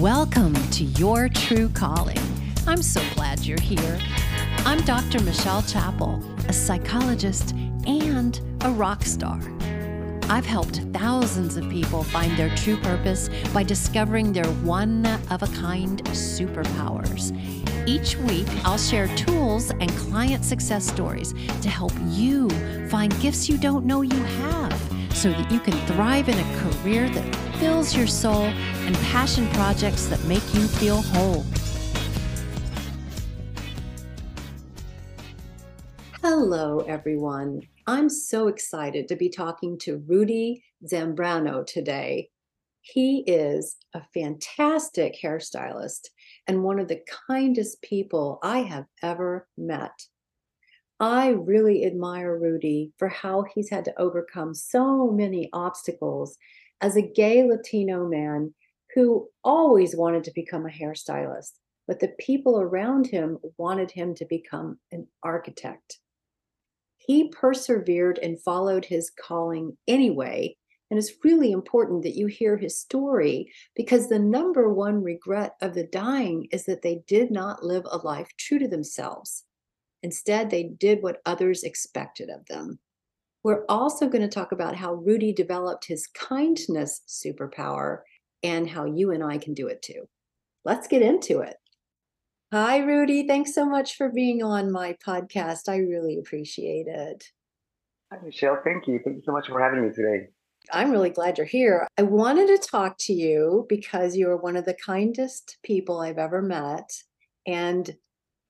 Welcome 0.00 0.54
to 0.54 0.84
Your 0.84 1.28
True 1.28 1.68
Calling. 1.70 2.20
I'm 2.68 2.82
so 2.82 3.02
glad 3.16 3.40
you're 3.40 3.60
here. 3.60 3.98
I'm 4.58 4.80
Dr. 4.82 5.20
Michelle 5.24 5.62
Chappel, 5.62 6.22
a 6.48 6.52
psychologist 6.52 7.52
and 7.84 8.40
a 8.60 8.70
rock 8.70 9.02
star. 9.02 9.40
I've 10.30 10.46
helped 10.46 10.82
thousands 10.92 11.56
of 11.56 11.68
people 11.68 12.04
find 12.04 12.36
their 12.36 12.54
true 12.54 12.76
purpose 12.76 13.28
by 13.52 13.64
discovering 13.64 14.32
their 14.32 14.46
one 14.62 15.04
of 15.32 15.42
a 15.42 15.48
kind 15.48 16.00
superpowers. 16.04 17.32
Each 17.88 18.16
week, 18.18 18.46
I'll 18.64 18.78
share 18.78 19.08
tools 19.16 19.70
and 19.70 19.90
client 19.90 20.44
success 20.44 20.86
stories 20.86 21.32
to 21.60 21.68
help 21.68 21.92
you 22.06 22.48
find 22.88 23.18
gifts 23.20 23.48
you 23.48 23.58
don't 23.58 23.84
know 23.84 24.02
you 24.02 24.22
have 24.22 24.80
so 25.12 25.30
that 25.30 25.50
you 25.50 25.58
can 25.58 25.74
thrive 25.88 26.28
in 26.28 26.38
a 26.38 26.58
career 26.60 27.08
that 27.08 27.47
fills 27.58 27.96
your 27.96 28.06
soul 28.06 28.44
and 28.44 28.94
passion 28.96 29.48
projects 29.48 30.06
that 30.06 30.22
make 30.26 30.54
you 30.54 30.60
feel 30.68 31.02
whole. 31.02 31.44
Hello, 36.22 36.78
everyone. 36.86 37.62
I'm 37.88 38.08
so 38.08 38.46
excited 38.46 39.08
to 39.08 39.16
be 39.16 39.28
talking 39.28 39.76
to 39.80 40.04
Rudy 40.06 40.62
Zambrano 40.86 41.66
today. 41.66 42.30
He 42.80 43.24
is 43.26 43.76
a 43.92 44.02
fantastic 44.14 45.16
hairstylist 45.20 46.10
and 46.46 46.62
one 46.62 46.78
of 46.78 46.86
the 46.86 47.02
kindest 47.26 47.82
people 47.82 48.38
I 48.40 48.60
have 48.60 48.86
ever 49.02 49.48
met. 49.56 50.06
I 51.00 51.30
really 51.30 51.84
admire 51.84 52.38
Rudy 52.38 52.92
for 52.98 53.08
how 53.08 53.44
he's 53.52 53.70
had 53.70 53.84
to 53.86 54.00
overcome 54.00 54.54
so 54.54 55.10
many 55.10 55.48
obstacles 55.52 56.36
as 56.80 56.96
a 56.96 57.02
gay 57.02 57.42
Latino 57.42 58.06
man 58.06 58.54
who 58.94 59.28
always 59.44 59.96
wanted 59.96 60.24
to 60.24 60.32
become 60.34 60.66
a 60.66 60.70
hairstylist, 60.70 61.52
but 61.86 62.00
the 62.00 62.12
people 62.18 62.60
around 62.60 63.06
him 63.06 63.38
wanted 63.56 63.90
him 63.90 64.14
to 64.14 64.24
become 64.24 64.78
an 64.92 65.06
architect. 65.22 65.98
He 66.98 67.30
persevered 67.30 68.18
and 68.18 68.40
followed 68.40 68.84
his 68.84 69.10
calling 69.10 69.76
anyway. 69.86 70.56
And 70.90 70.98
it's 70.98 71.24
really 71.24 71.52
important 71.52 72.02
that 72.02 72.16
you 72.16 72.26
hear 72.26 72.56
his 72.56 72.78
story 72.78 73.52
because 73.74 74.08
the 74.08 74.18
number 74.18 74.72
one 74.72 75.02
regret 75.02 75.54
of 75.60 75.74
the 75.74 75.84
dying 75.84 76.48
is 76.50 76.64
that 76.64 76.82
they 76.82 77.02
did 77.06 77.30
not 77.30 77.62
live 77.62 77.84
a 77.90 77.98
life 77.98 78.28
true 78.38 78.58
to 78.58 78.68
themselves. 78.68 79.44
Instead, 80.02 80.50
they 80.50 80.64
did 80.64 81.02
what 81.02 81.20
others 81.26 81.62
expected 81.62 82.30
of 82.30 82.46
them. 82.46 82.78
We're 83.44 83.64
also 83.68 84.08
going 84.08 84.22
to 84.22 84.28
talk 84.28 84.52
about 84.52 84.74
how 84.74 84.94
Rudy 84.94 85.32
developed 85.32 85.86
his 85.86 86.06
kindness 86.08 87.02
superpower 87.08 88.00
and 88.42 88.68
how 88.68 88.84
you 88.84 89.10
and 89.12 89.22
I 89.22 89.38
can 89.38 89.54
do 89.54 89.68
it 89.68 89.82
too. 89.82 90.08
Let's 90.64 90.88
get 90.88 91.02
into 91.02 91.40
it. 91.40 91.56
Hi, 92.52 92.78
Rudy. 92.78 93.26
Thanks 93.26 93.54
so 93.54 93.66
much 93.66 93.96
for 93.96 94.08
being 94.08 94.42
on 94.42 94.72
my 94.72 94.96
podcast. 95.06 95.68
I 95.68 95.76
really 95.76 96.18
appreciate 96.18 96.86
it. 96.86 97.24
Hi, 98.12 98.18
Michelle. 98.24 98.58
Thank 98.64 98.86
you. 98.88 99.00
Thank 99.04 99.16
you 99.16 99.22
so 99.24 99.32
much 99.32 99.48
for 99.48 99.60
having 99.60 99.86
me 99.86 99.94
today. 99.94 100.28
I'm 100.72 100.90
really 100.90 101.10
glad 101.10 101.38
you're 101.38 101.46
here. 101.46 101.86
I 101.98 102.02
wanted 102.02 102.48
to 102.48 102.68
talk 102.68 102.96
to 103.00 103.12
you 103.12 103.66
because 103.68 104.16
you're 104.16 104.36
one 104.36 104.56
of 104.56 104.64
the 104.64 104.76
kindest 104.84 105.58
people 105.62 106.00
I've 106.00 106.18
ever 106.18 106.42
met. 106.42 106.90
And 107.46 107.94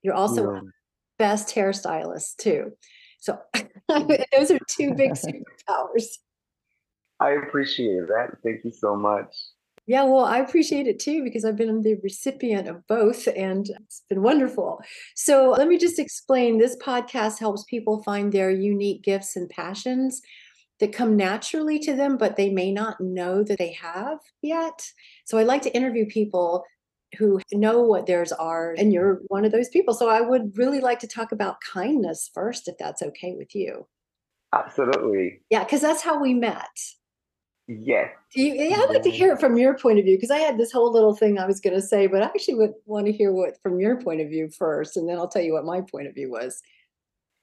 you're 0.02 0.14
also 0.14 0.52
yeah. 0.52 0.60
best 1.18 1.54
hairstylist, 1.54 2.36
too. 2.38 2.72
So 3.18 3.38
those 3.88 4.50
are 4.50 4.58
two 4.68 4.94
big 4.94 5.12
superpowers. 5.12 6.04
I 7.20 7.30
appreciate 7.30 8.06
that. 8.08 8.38
Thank 8.42 8.64
you 8.64 8.70
so 8.70 8.96
much. 8.96 9.34
Yeah, 9.86 10.04
well, 10.04 10.26
I 10.26 10.38
appreciate 10.38 10.86
it 10.86 10.98
too 10.98 11.24
because 11.24 11.46
I've 11.46 11.56
been 11.56 11.80
the 11.80 11.96
recipient 12.02 12.68
of 12.68 12.86
both 12.86 13.26
and 13.34 13.70
it's 13.70 14.02
been 14.10 14.22
wonderful. 14.22 14.82
So, 15.16 15.54
let 15.56 15.66
me 15.66 15.78
just 15.78 15.98
explain 15.98 16.58
this 16.58 16.76
podcast 16.76 17.38
helps 17.38 17.64
people 17.64 18.02
find 18.02 18.30
their 18.30 18.50
unique 18.50 19.02
gifts 19.02 19.34
and 19.34 19.48
passions 19.48 20.20
that 20.78 20.92
come 20.92 21.16
naturally 21.16 21.78
to 21.80 21.96
them, 21.96 22.18
but 22.18 22.36
they 22.36 22.50
may 22.50 22.70
not 22.70 23.00
know 23.00 23.42
that 23.42 23.56
they 23.56 23.72
have 23.72 24.18
yet. 24.42 24.92
So, 25.24 25.38
I 25.38 25.44
like 25.44 25.62
to 25.62 25.74
interview 25.74 26.04
people 26.04 26.64
who 27.16 27.40
know 27.52 27.80
what 27.80 28.06
theirs 28.06 28.32
are, 28.32 28.74
and 28.76 28.92
you're 28.92 29.20
one 29.28 29.44
of 29.44 29.52
those 29.52 29.68
people. 29.68 29.94
So, 29.94 30.08
I 30.08 30.20
would 30.20 30.56
really 30.58 30.80
like 30.80 30.98
to 31.00 31.06
talk 31.06 31.32
about 31.32 31.60
kindness 31.60 32.30
first, 32.34 32.68
if 32.68 32.76
that's 32.78 33.02
okay 33.02 33.34
with 33.36 33.54
you. 33.54 33.86
Absolutely. 34.54 35.40
Yeah, 35.50 35.64
because 35.64 35.80
that's 35.80 36.02
how 36.02 36.20
we 36.20 36.34
met. 36.34 36.68
Yes. 37.68 38.08
You, 38.34 38.54
yeah, 38.54 38.76
I'd 38.80 38.88
like 38.88 39.02
to 39.02 39.10
hear 39.10 39.34
it 39.34 39.40
from 39.40 39.58
your 39.58 39.76
point 39.76 39.98
of 39.98 40.06
view 40.06 40.16
because 40.16 40.30
I 40.30 40.38
had 40.38 40.56
this 40.56 40.72
whole 40.72 40.90
little 40.90 41.14
thing 41.14 41.38
I 41.38 41.46
was 41.46 41.60
going 41.60 41.76
to 41.76 41.82
say, 41.82 42.06
but 42.06 42.22
I 42.22 42.26
actually 42.26 42.54
would 42.54 42.72
want 42.86 43.06
to 43.06 43.12
hear 43.12 43.30
what 43.30 43.60
from 43.62 43.78
your 43.78 44.00
point 44.00 44.22
of 44.22 44.28
view 44.28 44.48
first, 44.48 44.96
and 44.96 45.06
then 45.06 45.18
I'll 45.18 45.28
tell 45.28 45.42
you 45.42 45.52
what 45.52 45.66
my 45.66 45.82
point 45.82 46.06
of 46.06 46.14
view 46.14 46.30
was. 46.30 46.62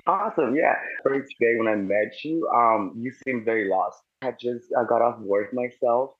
Awesome. 0.07 0.55
Yeah. 0.55 0.73
First 1.03 1.31
day 1.39 1.55
when 1.57 1.67
I 1.67 1.75
met 1.75 2.23
you, 2.23 2.47
um, 2.55 2.93
you 2.97 3.11
seemed 3.23 3.45
very 3.45 3.69
lost. 3.69 4.01
I 4.23 4.31
just 4.31 4.65
I 4.77 4.83
got 4.89 5.03
off 5.03 5.19
work 5.19 5.53
myself, 5.53 6.11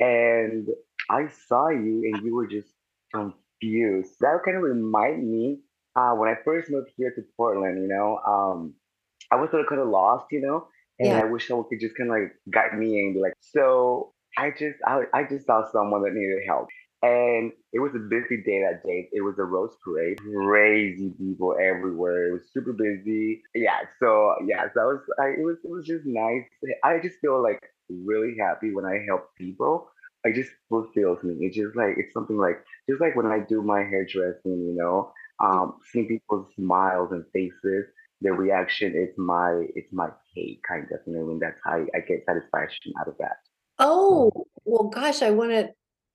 and 0.00 0.66
I 1.08 1.28
saw 1.48 1.68
you, 1.68 2.10
and 2.12 2.24
you 2.24 2.34
were 2.34 2.48
just 2.48 2.68
confused. 3.12 4.16
That 4.20 4.40
kind 4.44 4.56
of 4.56 4.62
remind 4.62 5.28
me 5.30 5.60
uh, 5.96 6.12
when 6.12 6.28
I 6.28 6.34
first 6.44 6.70
moved 6.70 6.90
here 6.96 7.12
to 7.14 7.22
Portland. 7.36 7.82
You 7.82 7.88
know, 7.88 8.18
um, 8.26 8.74
I 9.30 9.36
was 9.36 9.50
sort 9.50 9.62
of 9.62 9.68
kind 9.68 9.80
of 9.80 9.88
lost. 9.88 10.26
You 10.30 10.40
know, 10.40 10.66
and 10.98 11.08
yeah. 11.08 11.20
I 11.20 11.24
wish 11.24 11.48
someone 11.48 11.66
could 11.68 11.80
just 11.80 11.96
kind 11.96 12.10
of 12.10 12.16
like 12.16 12.32
guide 12.50 12.78
me 12.78 12.98
and 13.00 13.14
be 13.14 13.20
like, 13.20 13.34
so 13.40 14.12
I 14.38 14.50
just 14.50 14.78
I, 14.86 15.02
I 15.14 15.24
just 15.24 15.46
saw 15.46 15.64
someone 15.70 16.02
that 16.02 16.14
needed 16.14 16.42
help. 16.46 16.68
And 17.04 17.50
it 17.72 17.80
was 17.80 17.92
a 17.96 17.98
busy 17.98 18.44
day 18.46 18.62
that 18.62 18.86
day. 18.86 19.08
It 19.10 19.22
was 19.22 19.34
a 19.38 19.42
rose 19.42 19.74
parade, 19.84 20.18
crazy 20.18 21.12
people 21.18 21.56
everywhere. 21.60 22.28
It 22.28 22.32
was 22.34 22.52
super 22.52 22.72
busy. 22.72 23.42
Yeah. 23.56 23.80
So 23.98 24.36
yeah, 24.46 24.66
so 24.72 24.80
I 24.80 24.84
was 24.84 25.00
I, 25.18 25.26
it 25.38 25.44
was 25.44 25.56
it 25.64 25.70
was 25.70 25.84
just 25.84 26.06
nice. 26.06 26.44
I 26.84 27.00
just 27.02 27.18
feel 27.20 27.42
like 27.42 27.58
really 27.90 28.36
happy 28.38 28.72
when 28.72 28.84
I 28.84 29.04
help 29.08 29.34
people. 29.36 29.88
I 30.24 30.32
just 30.32 30.50
fulfills 30.68 31.22
me. 31.22 31.36
It's 31.40 31.56
just 31.56 31.76
like 31.76 31.94
it's 31.96 32.12
something 32.12 32.36
like 32.36 32.64
just 32.88 33.00
like 33.00 33.16
when 33.16 33.26
I 33.26 33.40
do 33.40 33.62
my 33.62 33.80
hairdressing, 33.80 34.40
you 34.44 34.74
know, 34.76 35.12
um, 35.40 35.78
seeing 35.90 36.08
people's 36.08 36.54
smiles 36.54 37.10
and 37.12 37.24
faces 37.32 37.86
the 38.22 38.32
reaction 38.32 38.94
is 38.94 39.10
my 39.18 39.66
it's 39.74 39.92
my 39.92 40.08
take 40.34 40.62
kind 40.62 40.86
of 40.92 41.00
you 41.06 41.14
know 41.14 41.30
and 41.30 41.42
that's 41.42 41.60
how 41.64 41.84
I 41.94 42.00
get 42.00 42.24
satisfaction 42.24 42.92
out 43.00 43.08
of 43.08 43.14
that. 43.18 43.36
Oh 43.78 44.30
well, 44.64 44.84
gosh, 44.84 45.22
I 45.22 45.30
want 45.30 45.50
to. 45.50 45.70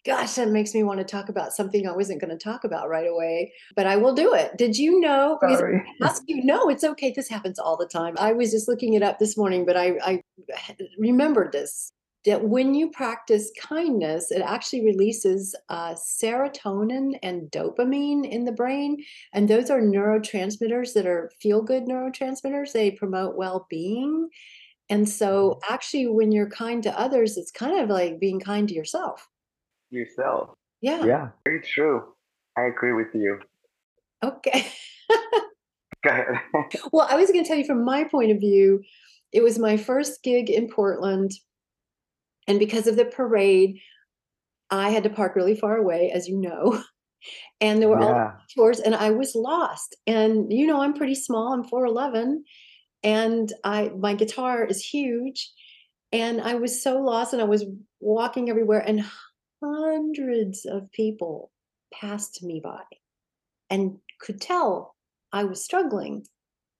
Gosh, 0.05 0.35
that 0.35 0.47
makes 0.47 0.73
me 0.73 0.83
want 0.83 0.99
to 0.99 1.03
talk 1.03 1.27
about 1.27 1.51
something 1.51 1.85
I 1.85 1.91
wasn't 1.91 2.21
going 2.21 2.31
to 2.31 2.41
talk 2.41 2.63
about 2.63 2.87
right 2.87 3.07
away, 3.07 3.51
but 3.75 3.87
I 3.87 3.97
will 3.97 4.13
do 4.13 4.33
it. 4.35 4.57
Did 4.57 4.77
you 4.77 5.01
know? 5.01 5.37
Sorry. 5.41 5.83
Ask 6.01 6.23
you. 6.27 6.45
No, 6.45 6.69
it's 6.69 6.85
okay. 6.85 7.11
This 7.11 7.27
happens 7.27 7.59
all 7.59 7.75
the 7.75 7.87
time. 7.87 8.15
I 8.17 8.31
was 8.31 8.51
just 8.51 8.69
looking 8.69 8.93
it 8.93 9.03
up 9.03 9.19
this 9.19 9.35
morning, 9.35 9.65
but 9.65 9.75
I, 9.75 9.97
I 10.01 10.23
remembered 10.97 11.51
this 11.51 11.91
that 12.27 12.43
when 12.43 12.75
you 12.75 12.91
practice 12.91 13.51
kindness, 13.57 14.31
it 14.31 14.41
actually 14.41 14.83
releases 14.83 15.55
uh, 15.69 15.93
serotonin 15.93 17.17
and 17.23 17.49
dopamine 17.51 18.29
in 18.29 18.43
the 18.43 18.51
brain. 18.51 19.01
And 19.33 19.47
those 19.47 19.69
are 19.69 19.79
neurotransmitters 19.79 20.93
that 20.93 21.05
are 21.07 21.31
feel 21.41 21.61
good 21.61 21.85
neurotransmitters. 21.85 22.73
They 22.73 22.91
promote 22.91 23.37
well 23.37 23.65
being. 23.69 24.27
And 24.89 25.07
so, 25.07 25.51
mm-hmm. 25.51 25.73
actually, 25.73 26.07
when 26.07 26.33
you're 26.33 26.49
kind 26.49 26.83
to 26.83 26.99
others, 26.99 27.37
it's 27.37 27.49
kind 27.49 27.79
of 27.79 27.89
like 27.89 28.19
being 28.19 28.41
kind 28.41 28.67
to 28.67 28.75
yourself. 28.75 29.25
Yourself. 29.89 30.49
Yeah. 30.81 31.05
Yeah. 31.05 31.29
Very 31.45 31.61
true. 31.61 32.03
I 32.57 32.63
agree 32.63 32.91
with 32.91 33.07
you. 33.13 33.39
Okay. 34.21 34.67
Go 36.03 36.09
ahead. 36.09 36.25
well, 36.91 37.07
I 37.09 37.15
was 37.15 37.31
going 37.31 37.45
to 37.45 37.47
tell 37.47 37.57
you 37.57 37.65
from 37.65 37.85
my 37.85 38.03
point 38.03 38.31
of 38.31 38.39
view, 38.39 38.83
it 39.31 39.43
was 39.43 39.57
my 39.57 39.77
first 39.77 40.23
gig 40.23 40.49
in 40.49 40.67
Portland 40.67 41.31
and 42.47 42.59
because 42.59 42.87
of 42.87 42.95
the 42.95 43.05
parade, 43.05 43.79
I 44.69 44.89
had 44.89 45.03
to 45.03 45.09
park 45.09 45.35
really 45.35 45.55
far 45.55 45.77
away, 45.77 46.11
as 46.13 46.27
you 46.27 46.37
know. 46.37 46.81
And 47.59 47.81
there 47.81 47.89
were 47.89 47.99
yeah. 47.99 48.05
all 48.05 48.33
tours, 48.55 48.79
and 48.79 48.93
I 48.93 49.09
was 49.09 49.33
lost. 49.33 49.95
And 50.05 50.53
you 50.53 50.67
know, 50.67 50.81
I'm 50.81 50.93
pretty 50.93 51.15
small. 51.15 51.51
I'm 51.51 51.63
4'11, 51.63 52.43
and 53.03 53.51
I 53.63 53.89
my 53.97 54.13
guitar 54.13 54.63
is 54.63 54.85
huge. 54.85 55.51
And 56.11 56.39
I 56.39 56.53
was 56.53 56.81
so 56.81 57.01
lost, 57.01 57.33
and 57.33 57.41
I 57.41 57.45
was 57.45 57.65
walking 57.99 58.51
everywhere, 58.51 58.83
and 58.85 59.03
hundreds 59.61 60.65
of 60.65 60.91
people 60.91 61.51
passed 61.91 62.43
me 62.43 62.61
by 62.63 62.83
and 63.69 63.97
could 64.19 64.39
tell 64.41 64.95
I 65.33 65.43
was 65.43 65.63
struggling. 65.63 66.25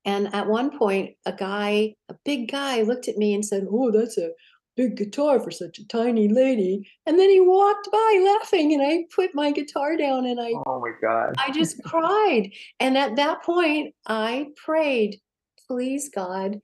And 0.06 0.34
at 0.34 0.48
one 0.48 0.78
point, 0.78 1.16
a 1.25 1.34
guy, 1.34 1.96
a 2.10 2.16
big 2.24 2.50
guy, 2.50 2.81
looked 2.81 3.08
at 3.08 3.18
me 3.18 3.34
and 3.34 3.46
said, 3.46 3.66
Oh, 3.69 3.92
that's 3.92 4.18
a 4.18 4.30
big 4.78 4.96
guitar 4.96 5.42
for 5.42 5.52
such 5.52 5.80
a 5.80 5.88
tiny 5.88 6.30
lady. 6.30 6.88
And 7.06 7.20
then 7.20 7.30
he 7.30 7.42
walked 7.42 7.90
by 7.92 8.38
laughing, 8.40 8.74
and 8.74 8.82
I 8.82 9.06
put 9.14 9.32
my 9.34 9.52
guitar 9.52 9.98
down 9.98 10.26
and 10.26 10.40
I, 10.40 10.54
oh 10.66 10.80
my 10.80 10.92
God, 11.02 11.34
I 11.38 11.52
just 11.52 11.84
cried. 11.86 12.52
And 12.80 12.98
at 12.98 13.18
that 13.18 13.44
point, 13.44 13.94
I 14.08 14.48
prayed, 14.56 15.20
please, 15.68 16.10
God, 16.14 16.62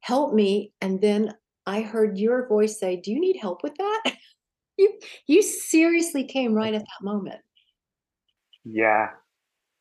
help 0.00 0.34
me. 0.34 0.72
And 0.80 1.00
then 1.00 1.34
I 1.66 1.80
heard 1.80 2.18
your 2.18 2.46
voice 2.46 2.78
say, 2.78 2.96
Do 2.96 3.10
you 3.10 3.20
need 3.20 3.38
help 3.40 3.62
with 3.62 3.74
that? 3.76 4.16
you 4.78 4.98
you 5.26 5.42
seriously 5.42 6.24
came 6.24 6.54
right 6.54 6.74
at 6.74 6.82
that 6.82 7.04
moment. 7.04 7.40
Yeah, 8.64 9.08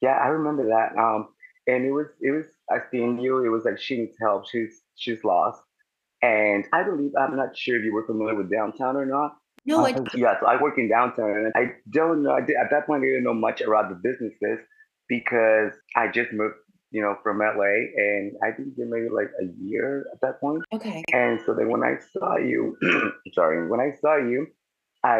yeah, 0.01 0.17
I 0.23 0.27
remember 0.27 0.67
that. 0.69 0.97
Um, 0.97 1.29
and 1.67 1.85
it 1.85 1.91
was 1.91 2.07
it 2.21 2.31
was 2.31 2.45
I 2.71 2.79
seen 2.91 3.19
you. 3.19 3.45
It 3.45 3.49
was 3.49 3.65
like 3.65 3.79
she 3.79 3.97
needs 3.97 4.17
help. 4.19 4.47
She's 4.49 4.83
she's 4.95 5.23
lost, 5.23 5.61
and 6.21 6.67
I 6.73 6.83
believe 6.83 7.11
I'm 7.19 7.35
not 7.35 7.57
sure 7.57 7.77
if 7.77 7.85
you 7.85 7.93
were 7.93 8.05
familiar 8.05 8.35
with 8.35 8.51
downtown 8.51 8.95
or 8.95 9.05
not. 9.05 9.37
No, 9.65 9.85
I 9.85 9.91
Uh, 9.91 10.03
yeah, 10.15 10.39
so 10.39 10.47
I 10.47 10.61
work 10.61 10.77
in 10.77 10.89
downtown, 10.89 11.29
and 11.29 11.51
I 11.55 11.73
don't 11.89 12.23
know. 12.23 12.31
I 12.31 12.41
did, 12.41 12.55
at 12.55 12.69
that 12.71 12.87
point, 12.87 13.03
I 13.03 13.07
didn't 13.07 13.23
know 13.23 13.33
much 13.33 13.61
about 13.61 13.89
the 13.89 13.95
businesses 13.95 14.59
because 15.09 15.73
I 15.95 16.07
just 16.07 16.31
moved, 16.31 16.55
you 16.91 17.01
know, 17.01 17.17
from 17.21 17.39
LA, 17.39 17.73
and 17.97 18.31
I 18.41 18.51
think 18.51 18.69
it 18.77 18.87
maybe 18.87 19.09
like 19.09 19.29
a 19.41 19.45
year 19.61 20.05
at 20.13 20.21
that 20.21 20.39
point. 20.39 20.63
okay. 20.73 21.03
And 21.13 21.41
so 21.45 21.53
then 21.53 21.69
when 21.69 21.83
I 21.83 21.97
saw 22.13 22.37
you, 22.37 22.77
sorry, 23.33 23.67
when 23.67 23.81
I 23.81 23.91
saw 23.99 24.15
you, 24.15 24.47
I 25.03 25.19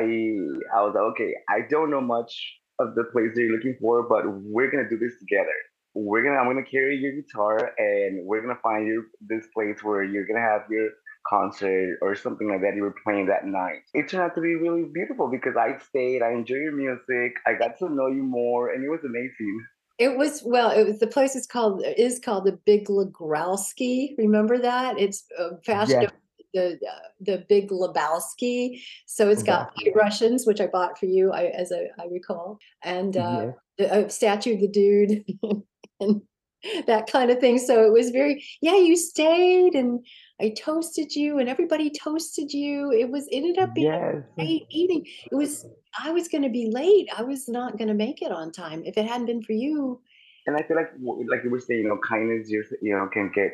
I 0.74 0.82
was 0.82 0.94
like, 0.96 1.04
okay, 1.12 1.34
I 1.50 1.62
don't 1.70 1.92
know 1.92 2.02
much 2.02 2.34
of 2.80 2.96
the 2.96 3.04
place 3.06 3.32
that 3.36 3.42
you're 3.42 3.52
looking 3.52 3.76
for, 3.82 4.08
but 4.08 4.24
we're 4.28 4.72
gonna 4.72 4.90
do 4.90 4.98
this 4.98 5.20
together. 5.20 5.58
We're 6.00 6.24
gonna 6.24 6.38
I'm 6.38 6.46
gonna 6.46 6.64
carry 6.64 6.96
your 6.98 7.14
guitar 7.14 7.72
and 7.78 8.24
we're 8.26 8.42
gonna 8.42 8.60
find 8.62 8.86
you 8.86 9.06
this 9.20 9.48
place 9.54 9.84
where 9.84 10.04
you're 10.04 10.28
gonna 10.28 10.40
have 10.42 10.62
your 10.70 10.90
concert 11.28 11.98
or 12.02 12.16
something 12.16 12.48
like 12.48 12.62
that 12.62 12.76
you 12.76 12.84
were 12.84 12.96
playing 13.04 13.26
that 13.28 13.46
night. 13.46 13.80
It 13.94 14.08
turned 14.08 14.24
out 14.24 14.36
to 14.36 14.42
be 14.42 14.56
really 14.56 14.86
beautiful 14.94 15.28
because 15.28 15.56
I 15.58 15.78
stayed, 15.80 16.22
I 16.22 16.32
enjoyed 16.32 16.62
your 16.62 16.76
music, 16.76 17.34
I 17.46 17.54
got 17.54 17.78
to 17.80 17.90
know 17.90 18.08
you 18.08 18.24
more, 18.24 18.72
and 18.72 18.84
it 18.84 18.90
was 18.90 19.04
amazing. 19.04 19.66
It 19.98 20.16
was 20.16 20.44
well, 20.46 20.70
it 20.70 20.86
was 20.86 21.00
the 21.00 21.08
place 21.08 21.36
is 21.36 21.48
called 21.48 21.84
is 21.98 22.20
called 22.20 22.46
the 22.46 22.60
Big 22.66 22.88
Legrowski. 22.88 24.16
Remember 24.18 24.60
that? 24.60 25.00
It's 25.00 25.26
uh, 25.38 25.58
fast 25.66 25.92
Yes. 25.92 26.12
the 26.54 26.74
uh, 26.88 27.00
the 27.20 27.46
Big 27.50 27.70
Lebowski. 27.70 28.82
So 29.08 29.30
it's 29.30 29.44
got 29.44 29.72
white 29.76 29.96
Russians, 29.96 30.46
which 30.46 30.62
I 30.62 30.68
bought 30.68 31.00
for 31.00 31.08
you, 31.08 31.32
I, 31.32 31.46
as 31.46 31.72
I, 31.72 31.90
I 32.02 32.06
recall, 32.12 32.60
and 32.84 33.18
uh, 33.18 33.46
Yes. 33.48 33.56
the 33.80 34.06
uh, 34.06 34.10
statue 34.10 34.54
of 34.54 34.62
the 34.62 34.68
dude 34.68 35.26
and 36.00 36.22
that 36.88 37.12
kind 37.12 37.30
of 37.32 37.40
thing. 37.40 37.60
So 37.60 37.84
it 37.86 37.92
was 37.92 38.10
very 38.10 38.44
yeah. 38.62 38.78
You 38.78 38.96
stayed, 38.96 39.76
and 39.76 40.06
I 40.42 40.50
toasted 40.50 41.16
you, 41.16 41.40
and 41.40 41.50
everybody 41.50 41.90
toasted 41.90 42.52
you. 42.52 42.92
It 42.92 43.10
was 43.10 43.28
ended 43.32 43.58
up 43.60 43.74
being 43.76 43.92
Yes. 43.92 44.24
great 44.36 44.66
evening. 44.72 45.06
It 45.32 45.36
was 45.36 45.66
I 46.00 46.12
was 46.12 46.28
going 46.28 46.44
to 46.44 46.50
be 46.50 46.70
late. 46.72 47.10
I 47.16 47.24
was 47.24 47.48
not 47.48 47.78
going 47.78 47.88
to 47.88 47.94
make 47.94 48.22
it 48.22 48.32
on 48.32 48.52
time 48.52 48.84
if 48.86 48.98
it 48.98 49.06
hadn't 49.06 49.28
been 49.28 49.44
for 49.44 49.54
you. 49.54 50.02
And 50.46 50.56
I 50.56 50.64
feel 50.64 50.78
like, 50.78 50.92
like 51.30 51.44
you 51.44 51.50
were 51.50 51.60
saying, 51.60 51.82
you 51.82 51.90
know, 51.90 52.00
kindness 52.08 52.50
just, 52.50 52.74
you 52.82 52.96
know, 52.96 53.10
can 53.12 53.32
get 53.34 53.52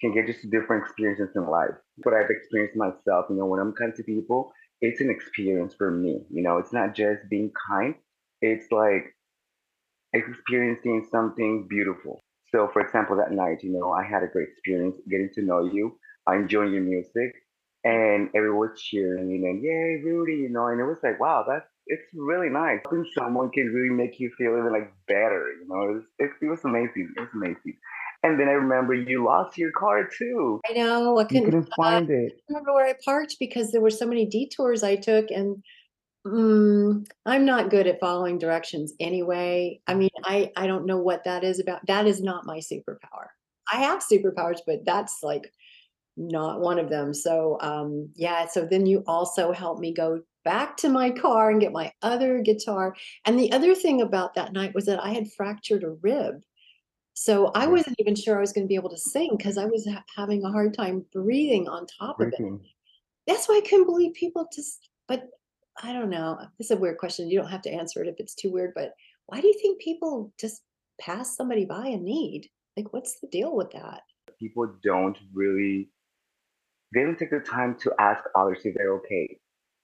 can 0.00 0.12
get 0.12 0.26
just 0.26 0.50
different 0.50 0.84
experiences 0.84 1.30
in 1.36 1.46
life. 1.46 1.70
What 2.02 2.14
I've 2.14 2.30
experienced 2.30 2.76
myself, 2.76 3.26
you 3.30 3.36
know, 3.36 3.46
when 3.46 3.60
I'm 3.60 3.72
kind 3.72 3.94
to 3.94 4.02
people, 4.02 4.52
it's 4.80 5.00
an 5.00 5.10
experience 5.10 5.74
for 5.74 5.90
me. 5.90 6.24
You 6.30 6.42
know, 6.42 6.58
it's 6.58 6.72
not 6.72 6.94
just 6.94 7.22
being 7.30 7.52
kind. 7.68 7.94
It's 8.42 8.66
like 8.72 9.14
experiencing 10.14 11.06
something 11.10 11.66
beautiful. 11.68 12.20
So, 12.50 12.68
for 12.72 12.82
example, 12.82 13.16
that 13.16 13.32
night, 13.32 13.62
you 13.62 13.72
know, 13.72 13.90
I 13.90 14.04
had 14.04 14.22
a 14.22 14.28
great 14.28 14.48
experience 14.48 14.96
getting 15.10 15.30
to 15.34 15.42
know 15.42 15.64
you. 15.64 15.98
Uh, 16.26 16.32
I 16.32 16.36
enjoyed 16.36 16.72
your 16.72 16.82
music, 16.82 17.34
and 17.82 18.30
everyone 18.34 18.70
was 18.70 18.80
cheering, 18.80 19.28
you 19.30 19.38
know, 19.38 19.60
yay, 19.60 20.00
Rudy, 20.04 20.42
you 20.42 20.48
know, 20.48 20.68
and 20.68 20.80
it 20.80 20.84
was 20.84 20.98
like, 21.02 21.20
wow, 21.20 21.44
that's 21.46 21.66
it's 21.86 22.08
really 22.14 22.48
nice. 22.48 22.80
Think 22.90 23.06
someone 23.18 23.50
can 23.50 23.66
really 23.66 23.94
make 23.94 24.18
you 24.18 24.30
feel 24.38 24.52
even 24.52 24.72
like 24.72 24.92
better, 25.06 25.52
you 25.60 25.68
know. 25.68 25.82
It 25.82 25.94
was, 25.94 26.04
it, 26.18 26.30
it 26.42 26.46
was 26.46 26.64
amazing. 26.64 27.12
It 27.16 27.20
was 27.20 27.28
amazing. 27.34 27.76
And 28.22 28.40
then 28.40 28.48
I 28.48 28.52
remember 28.52 28.94
you 28.94 29.24
lost 29.24 29.58
your 29.58 29.70
car 29.72 30.08
too. 30.08 30.60
I 30.68 30.72
know 30.72 31.18
I 31.18 31.24
couldn't 31.24 31.44
couldn't 31.44 31.68
find 31.76 32.08
it. 32.08 32.32
I 32.32 32.52
remember 32.52 32.72
where 32.72 32.86
I 32.86 32.94
parked 33.04 33.36
because 33.38 33.70
there 33.70 33.82
were 33.82 33.90
so 33.90 34.06
many 34.06 34.24
detours 34.24 34.82
I 34.82 34.96
took, 34.96 35.30
and 35.30 35.62
mm, 36.26 37.06
I'm 37.26 37.44
not 37.44 37.70
good 37.70 37.86
at 37.86 38.00
following 38.00 38.38
directions 38.38 38.92
anyway. 39.00 39.80
I 39.86 39.94
mean, 39.94 40.10
I 40.24 40.52
I 40.56 40.66
don't 40.66 40.86
know 40.86 40.98
what 40.98 41.24
that 41.24 41.44
is 41.44 41.60
about. 41.60 41.86
That 41.86 42.06
is 42.06 42.22
not 42.22 42.46
my 42.46 42.58
superpower. 42.58 43.28
I 43.72 43.78
have 43.78 44.02
superpowers, 44.02 44.60
but 44.66 44.84
that's 44.84 45.18
like 45.22 45.52
not 46.16 46.60
one 46.60 46.78
of 46.78 46.90
them. 46.90 47.14
So 47.14 47.58
um 47.60 48.10
yeah, 48.14 48.46
so 48.46 48.66
then 48.66 48.86
you 48.86 49.02
also 49.06 49.52
helped 49.52 49.80
me 49.80 49.92
go 49.92 50.22
back 50.44 50.76
to 50.76 50.88
my 50.88 51.10
car 51.10 51.50
and 51.50 51.60
get 51.60 51.72
my 51.72 51.92
other 52.02 52.40
guitar. 52.40 52.94
And 53.24 53.38
the 53.38 53.50
other 53.52 53.74
thing 53.74 54.02
about 54.02 54.34
that 54.34 54.52
night 54.52 54.74
was 54.74 54.86
that 54.86 55.02
I 55.02 55.10
had 55.10 55.32
fractured 55.32 55.82
a 55.84 55.90
rib. 56.02 56.42
So 57.14 57.46
I 57.54 57.66
wasn't 57.66 57.96
even 57.98 58.14
sure 58.16 58.36
I 58.36 58.40
was 58.40 58.52
going 58.52 58.64
to 58.64 58.68
be 58.68 58.74
able 58.74 58.90
to 58.90 58.96
sing 58.98 59.36
because 59.36 59.56
I 59.56 59.66
was 59.66 59.86
ha- 59.86 60.04
having 60.16 60.44
a 60.44 60.50
hard 60.50 60.74
time 60.74 61.06
breathing 61.12 61.68
on 61.68 61.86
top 61.86 62.20
of 62.20 62.28
it. 62.28 62.60
That's 63.26 63.48
why 63.48 63.56
I 63.64 63.68
couldn't 63.68 63.86
believe 63.86 64.14
people 64.14 64.48
just 64.54 64.90
but 65.06 65.28
I 65.82 65.92
don't 65.92 66.10
know. 66.10 66.38
This 66.58 66.70
is 66.70 66.76
a 66.76 66.80
weird 66.80 66.98
question. 66.98 67.28
You 67.28 67.38
don't 67.40 67.50
have 67.50 67.62
to 67.62 67.70
answer 67.72 68.02
it 68.02 68.08
if 68.08 68.16
it's 68.18 68.34
too 68.34 68.50
weird, 68.50 68.72
but 68.74 68.94
why 69.26 69.40
do 69.40 69.46
you 69.46 69.54
think 69.60 69.80
people 69.80 70.32
just 70.38 70.62
pass 71.00 71.36
somebody 71.36 71.64
by 71.64 71.86
in 71.88 72.04
need? 72.04 72.50
Like 72.76 72.92
what's 72.92 73.20
the 73.20 73.28
deal 73.28 73.54
with 73.56 73.70
that? 73.72 74.02
People 74.38 74.76
don't 74.82 75.18
really, 75.32 75.90
they 76.94 77.02
don't 77.02 77.18
take 77.18 77.30
the 77.30 77.40
time 77.40 77.76
to 77.80 77.92
ask 77.98 78.22
others 78.36 78.58
if 78.64 78.74
they're 78.74 78.94
okay. 78.94 79.38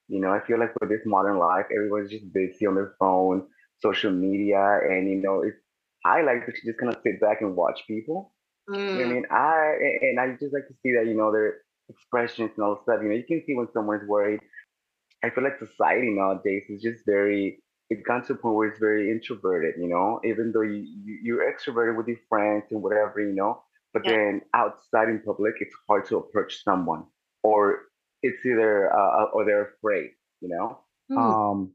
You 0.08 0.20
know, 0.20 0.32
I 0.32 0.40
feel 0.46 0.58
like 0.58 0.74
with 0.80 0.90
this 0.90 1.06
modern 1.06 1.38
life, 1.38 1.66
everyone's 1.74 2.10
just 2.10 2.32
busy 2.32 2.66
on 2.66 2.74
their 2.74 2.94
phone, 2.98 3.48
social 3.80 4.12
media, 4.12 4.80
and 4.88 5.08
you 5.08 5.16
know, 5.16 5.42
it's 5.42 5.56
I 6.04 6.22
like 6.22 6.46
to 6.46 6.52
just 6.52 6.78
kind 6.78 6.92
of 6.94 7.00
sit 7.02 7.20
back 7.20 7.40
and 7.42 7.56
watch 7.56 7.80
people. 7.86 8.34
You 8.92 9.00
know 9.00 9.06
I 9.06 9.08
Mm, 9.08 9.14
mean, 9.14 9.26
I 9.30 9.78
and 10.02 10.20
I 10.20 10.32
just 10.40 10.54
like 10.54 10.68
to 10.68 10.74
see 10.82 10.94
that 10.96 11.06
you 11.06 11.14
know 11.16 11.32
their 11.32 11.58
expressions 11.90 12.52
and 12.56 12.64
all 12.64 12.76
that 12.76 12.82
stuff. 12.84 13.00
You 13.02 13.10
know, 13.10 13.16
you 13.16 13.24
can 13.26 13.42
see 13.46 13.54
when 13.54 13.68
someone's 13.72 14.08
worried. 14.08 14.40
I 15.24 15.30
feel 15.30 15.44
like 15.44 15.58
society 15.58 16.10
nowadays 16.10 16.64
is 16.68 16.82
just 16.82 17.04
very. 17.06 17.62
It's 17.90 18.02
gone 18.06 18.24
to 18.26 18.34
a 18.34 18.36
point 18.36 18.54
where 18.56 18.68
it's 18.68 18.78
very 18.78 19.10
introverted. 19.10 19.74
You 19.78 19.88
know, 19.88 20.20
even 20.24 20.52
though 20.52 20.62
you, 20.62 20.86
you 21.04 21.18
you're 21.22 21.52
extroverted 21.52 21.96
with 21.96 22.08
your 22.08 22.18
friends 22.28 22.64
and 22.70 22.82
whatever, 22.82 23.20
you 23.20 23.34
know, 23.34 23.62
but 23.92 24.04
Yeah. 24.04 24.12
then 24.12 24.42
outside 24.54 25.08
in 25.08 25.20
public, 25.20 25.54
it's 25.60 25.74
hard 25.88 26.06
to 26.08 26.18
approach 26.18 26.62
someone, 26.64 27.04
or 27.42 27.82
it's 28.22 28.44
either 28.46 28.92
uh, 28.92 29.24
or 29.32 29.44
they're 29.44 29.70
afraid. 29.76 30.10
You 30.40 30.48
know, 30.50 30.78
mm, 31.10 31.40
um, 31.50 31.72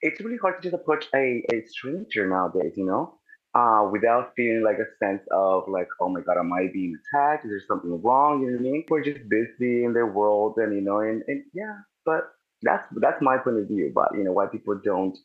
it's 0.00 0.20
really 0.20 0.36
hard 0.36 0.56
to 0.56 0.62
just 0.62 0.74
approach 0.74 1.06
a, 1.14 1.44
a 1.52 1.62
stranger 1.66 2.28
nowadays, 2.28 2.74
you 2.76 2.84
know, 2.86 3.18
uh, 3.54 3.88
without 3.90 4.32
feeling 4.36 4.62
like 4.62 4.78
a 4.78 4.88
sense 5.04 5.22
of 5.32 5.64
like, 5.68 5.88
oh 6.00 6.08
my 6.08 6.20
God, 6.20 6.38
am 6.38 6.52
I 6.52 6.68
being 6.72 6.96
attacked? 7.14 7.44
Is 7.44 7.50
there 7.50 7.62
something 7.66 8.00
wrong? 8.02 8.42
You 8.42 8.48
know 8.50 8.58
what 8.58 8.68
I 8.68 8.70
mean? 8.72 8.84
We're 8.88 9.02
just 9.04 9.28
busy 9.28 9.84
in 9.84 9.92
their 9.92 10.06
world 10.06 10.54
and, 10.58 10.74
you 10.74 10.80
know, 10.82 11.00
and, 11.00 11.22
and 11.28 11.44
yeah, 11.54 11.78
but 12.04 12.32
that's, 12.62 12.86
that's 12.96 13.20
my 13.22 13.38
point 13.38 13.58
of 13.58 13.68
view 13.68 13.90
about, 13.90 14.12
you 14.16 14.24
know, 14.24 14.32
why 14.32 14.46
people 14.46 14.80
don't, 14.82 15.16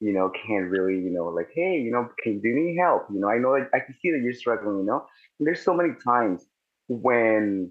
you 0.00 0.12
know, 0.12 0.30
can't 0.46 0.70
really, 0.70 0.94
you 0.94 1.10
know, 1.10 1.26
like, 1.26 1.50
hey, 1.54 1.78
you 1.78 1.90
know, 1.90 2.08
can 2.22 2.40
do 2.40 2.48
you 2.48 2.54
need 2.56 2.78
help? 2.78 3.06
You 3.12 3.20
know, 3.20 3.28
I 3.28 3.38
know, 3.38 3.54
I 3.54 3.80
can 3.80 3.94
see 4.00 4.10
that 4.10 4.20
you're 4.22 4.32
struggling, 4.32 4.78
you 4.78 4.84
know, 4.84 5.04
and 5.38 5.46
there's 5.46 5.62
so 5.62 5.74
many 5.74 5.90
times 6.02 6.46
when 6.88 7.70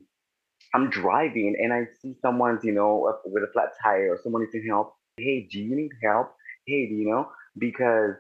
I'm 0.74 0.90
driving 0.90 1.56
and 1.62 1.74
I 1.74 1.88
see 2.02 2.16
someone's, 2.22 2.64
you 2.64 2.72
know, 2.72 3.12
with 3.26 3.44
a 3.44 3.52
flat 3.52 3.70
tire 3.84 4.14
or 4.14 4.20
someone 4.22 4.44
needs 4.44 4.68
help. 4.68 4.94
Hey, 5.18 5.48
do 5.52 5.60
you 5.60 5.76
need 5.76 5.92
help? 6.04 6.34
Hey, 6.68 6.88
do 6.88 6.94
you 6.94 7.10
know? 7.10 7.30
Because 7.58 8.16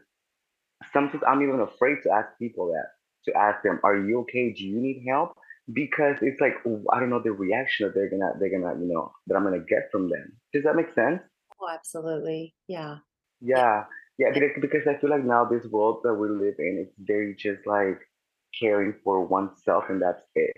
sometimes 0.91 1.23
I'm 1.27 1.41
even 1.43 1.59
afraid 1.59 1.97
to 2.03 2.11
ask 2.11 2.29
people 2.39 2.67
that, 2.67 2.87
to 3.31 3.37
ask 3.37 3.61
them, 3.63 3.79
are 3.83 3.95
you 3.95 4.21
okay? 4.21 4.51
Do 4.51 4.65
you 4.65 4.81
need 4.81 5.05
help? 5.07 5.33
Because 5.73 6.17
it's 6.21 6.41
like 6.41 6.53
I 6.91 6.99
don't 6.99 7.09
know 7.09 7.21
the 7.21 7.31
reaction 7.31 7.85
that 7.87 7.93
they're 7.93 8.09
gonna 8.09 8.31
they're 8.39 8.49
gonna 8.49 8.79
you 8.79 8.91
know 8.91 9.11
that 9.27 9.35
I'm 9.35 9.43
gonna 9.43 9.59
get 9.59 9.89
from 9.91 10.09
them. 10.09 10.33
Does 10.53 10.63
that 10.63 10.75
make 10.75 10.93
sense? 10.93 11.21
oh, 11.61 11.69
absolutely. 11.73 12.55
Yeah. 12.67 12.97
Yeah, 13.41 13.83
yeah. 14.17 14.31
Because, 14.33 14.51
because 14.59 14.87
I 14.87 14.99
feel 14.99 15.09
like 15.09 15.23
now 15.23 15.45
this 15.45 15.65
world 15.65 16.01
that 16.03 16.13
we 16.13 16.29
live 16.29 16.55
in, 16.59 16.85
it's 16.85 16.95
very 16.99 17.35
just 17.35 17.65
like 17.65 17.99
caring 18.59 18.95
for 19.03 19.25
oneself 19.25 19.85
and 19.89 20.01
that's 20.01 20.21
it. 20.35 20.55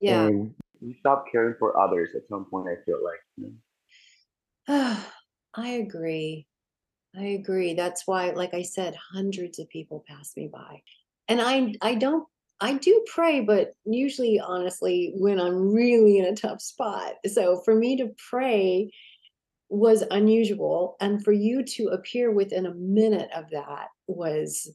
Yeah. 0.00 0.26
And 0.26 0.54
We 0.80 0.94
stop 1.00 1.24
caring 1.30 1.54
for 1.58 1.78
others 1.78 2.10
at 2.14 2.28
some 2.28 2.46
point. 2.50 2.68
I 2.68 2.82
feel 2.84 2.98
like. 3.02 3.20
you 3.36 3.52
know? 4.68 4.96
I 5.54 5.68
agree. 5.68 6.46
I 7.16 7.24
agree. 7.24 7.74
That's 7.74 8.06
why, 8.06 8.30
like 8.30 8.54
I 8.54 8.62
said, 8.62 8.94
hundreds 9.12 9.58
of 9.58 9.68
people 9.70 10.04
pass 10.06 10.34
me 10.36 10.48
by. 10.52 10.82
And 11.26 11.40
I 11.40 11.74
I 11.82 11.94
don't 11.94 12.26
I 12.60 12.74
do 12.74 13.04
pray, 13.14 13.40
but 13.40 13.74
usually 13.84 14.40
honestly 14.40 15.12
when 15.16 15.40
I'm 15.40 15.72
really 15.72 16.18
in 16.18 16.24
a 16.24 16.34
tough 16.34 16.60
spot. 16.60 17.14
So 17.26 17.60
for 17.64 17.74
me 17.74 17.96
to 17.98 18.10
pray 18.30 18.90
was 19.68 20.02
unusual. 20.10 20.96
And 21.00 21.22
for 21.22 21.32
you 21.32 21.62
to 21.62 21.88
appear 21.88 22.30
within 22.30 22.66
a 22.66 22.74
minute 22.74 23.30
of 23.34 23.50
that 23.50 23.88
was, 24.06 24.70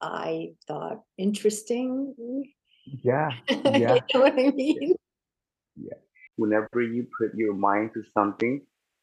I 0.00 0.52
thought, 0.66 1.02
interesting. 1.18 2.14
yeah, 3.02 3.30
you 3.50 3.60
yeah, 3.64 3.98
know 4.14 4.20
what 4.20 4.34
I 4.34 4.50
mean? 4.50 4.94
Yeah. 5.76 5.94
whenever 6.36 6.82
you 6.82 7.06
put 7.18 7.34
your 7.34 7.54
mind 7.54 7.90
to 7.94 8.04
something, 8.12 8.62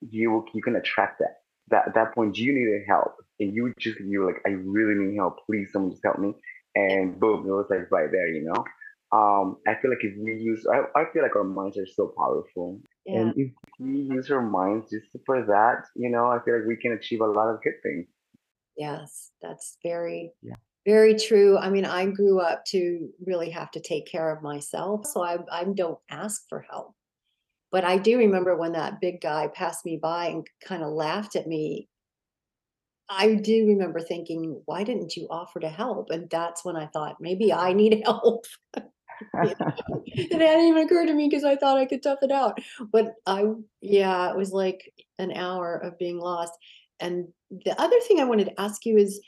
you 0.10 0.32
will 0.32 0.46
you 0.54 0.62
can 0.62 0.76
attract 0.76 1.20
that. 1.20 1.38
That 1.70 1.88
at 1.88 1.94
that 1.96 2.14
point 2.16 2.38
you 2.38 2.54
needed 2.54 2.84
help, 2.88 3.16
and 3.40 3.54
you 3.54 3.74
just 3.80 4.00
you're 4.00 4.26
like, 4.26 4.42
I 4.46 4.52
really 4.52 4.96
need 4.96 5.16
help. 5.16 5.46
Please, 5.46 5.72
someone 5.72 5.92
just 5.92 6.04
help 6.04 6.20
me. 6.20 6.34
And 6.76 7.20
boom, 7.20 7.46
it 7.48 7.52
was 7.52 7.68
like 7.70 7.92
right 7.92 8.10
there, 8.12 8.28
you 8.28 8.44
know. 8.44 8.64
Um, 9.12 9.58
I 9.68 9.76
feel 9.82 9.92
like 9.92 10.04
if 10.04 10.18
we 10.18 10.36
use, 10.36 10.66
I, 10.72 10.84
I 11.00 11.06
feel 11.12 11.22
like 11.22 11.36
our 11.36 11.44
minds 11.44 11.78
are 11.78 11.88
so 11.88 12.14
powerful. 12.18 12.82
Yeah. 13.06 13.22
And 13.22 13.34
if 13.38 13.52
we 13.80 14.00
use 14.00 14.32
our 14.32 14.42
minds 14.42 14.90
just 14.90 15.08
for 15.26 15.44
that, 15.46 15.84
you 15.96 16.10
know, 16.10 16.28
I 16.28 16.40
feel 16.44 16.58
like 16.58 16.68
we 16.68 16.78
can 16.78 16.94
achieve 16.94 17.22
a 17.22 17.26
lot 17.28 17.50
of 17.54 17.62
good 17.62 17.76
things. 17.84 18.08
Yes, 18.78 19.32
that's 19.42 19.78
very, 19.84 20.34
Yeah. 20.42 20.56
very 20.86 21.16
true. 21.16 21.58
I 21.58 21.70
mean, 21.70 21.86
I 21.86 22.06
grew 22.08 22.40
up 22.40 22.66
to 22.68 23.10
really 23.26 23.50
have 23.52 23.72
to 23.72 23.80
take 23.82 24.08
care 24.08 24.30
of 24.36 24.42
myself, 24.42 25.06
so 25.06 25.22
I 25.24 25.40
I 25.52 25.66
don't 25.66 26.00
ask 26.10 26.48
for 26.50 26.62
help. 26.62 26.96
But 27.72 27.86
I 27.86 27.98
do 28.00 28.18
remember 28.20 28.58
when 28.58 28.74
that 28.74 29.02
big 29.02 29.22
guy 29.22 29.50
passed 29.50 29.86
me 29.86 29.98
by 29.98 30.28
and 30.28 30.48
kind 30.66 30.84
of 30.84 30.92
laughed 30.92 31.36
at 31.38 31.48
me. 31.48 31.90
I 33.12 33.36
do 33.36 33.68
remember 33.68 34.00
thinking, 34.00 34.62
"Why 34.66 34.84
didn't 34.86 35.18
you 35.18 35.28
offer 35.30 35.60
to 35.60 35.70
help?" 35.70 36.10
And 36.12 36.30
that's 36.30 36.64
when 36.64 36.78
I 36.78 36.88
thought, 36.88 37.18
maybe 37.20 37.52
I 37.52 37.74
need 37.82 38.02
help. 38.06 38.46
It 39.44 40.42
hadn't 40.42 40.66
even 40.66 40.86
occurred 40.86 41.08
to 41.08 41.14
me 41.14 41.28
because 41.30 41.44
I 41.44 41.58
thought 41.58 41.78
I 41.78 41.86
could 41.86 42.02
tough 42.02 42.20
it 42.22 42.32
out. 42.32 42.60
But 42.92 43.16
I, 43.26 43.44
yeah, 43.82 44.32
it 44.32 44.38
was 44.38 44.52
like 44.52 44.94
an 45.20 45.32
hour 45.34 45.76
of 45.76 46.00
being 46.00 46.20
lost. 46.20 46.54
And 47.00 47.28
the 47.50 47.80
other 47.80 48.00
thing 48.02 48.20
I 48.20 48.26
wanted 48.26 48.46
to 48.46 48.62
ask 48.62 48.86
you 48.86 48.98
is, 48.98 49.20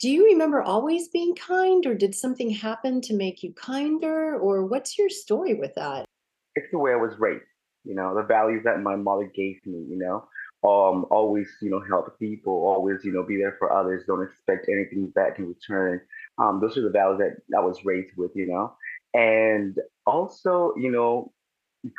do 0.00 0.08
you 0.08 0.24
remember 0.24 0.62
always 0.62 1.08
being 1.08 1.34
kind, 1.34 1.84
or 1.84 1.94
did 1.94 2.14
something 2.14 2.50
happen 2.50 3.00
to 3.02 3.14
make 3.14 3.42
you 3.42 3.52
kinder, 3.52 4.38
or 4.38 4.64
what's 4.64 4.96
your 4.98 5.10
story 5.10 5.54
with 5.54 5.74
that? 5.74 6.06
It's 6.54 6.68
the 6.72 6.78
way 6.78 6.92
I 6.92 6.96
was 6.96 7.12
raised, 7.18 7.44
you 7.84 7.94
know, 7.94 8.14
the 8.14 8.22
values 8.22 8.62
that 8.64 8.80
my 8.80 8.96
mother 8.96 9.30
gave 9.34 9.56
me, 9.66 9.84
you 9.88 9.98
know. 9.98 10.26
Um, 10.66 11.06
always, 11.10 11.48
you 11.62 11.70
know, 11.70 11.80
help 11.88 12.18
people, 12.18 12.52
always, 12.66 13.04
you 13.04 13.12
know, 13.12 13.22
be 13.22 13.36
there 13.36 13.56
for 13.58 13.72
others, 13.72 14.04
don't 14.06 14.22
expect 14.26 14.68
anything 14.68 15.10
back 15.14 15.38
in 15.38 15.48
return. 15.48 16.00
Um, 16.38 16.60
those 16.60 16.76
are 16.76 16.82
the 16.82 16.90
values 16.90 17.20
that 17.20 17.58
I 17.58 17.60
was 17.62 17.84
raised 17.84 18.12
with, 18.16 18.32
you 18.34 18.48
know. 18.48 18.74
And 19.14 19.78
also, 20.06 20.74
you 20.76 20.90
know, 20.90 21.32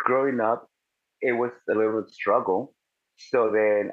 growing 0.06 0.42
up, 0.42 0.70
it 1.22 1.34
was 1.34 1.52
a 1.70 1.76
little 1.76 2.06
struggle. 2.10 2.76
So 3.18 3.52
then 3.52 3.92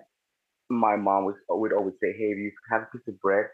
my 0.70 0.96
mom 0.96 1.24
was 1.26 1.36
would 1.50 1.72
always 1.72 1.94
say, 2.02 2.12
"Hey, 2.12 2.32
if 2.32 2.38
you 2.38 2.52
have 2.70 2.82
a 2.82 2.86
piece 2.98 3.08
of 3.08 3.20
bread 3.20 3.46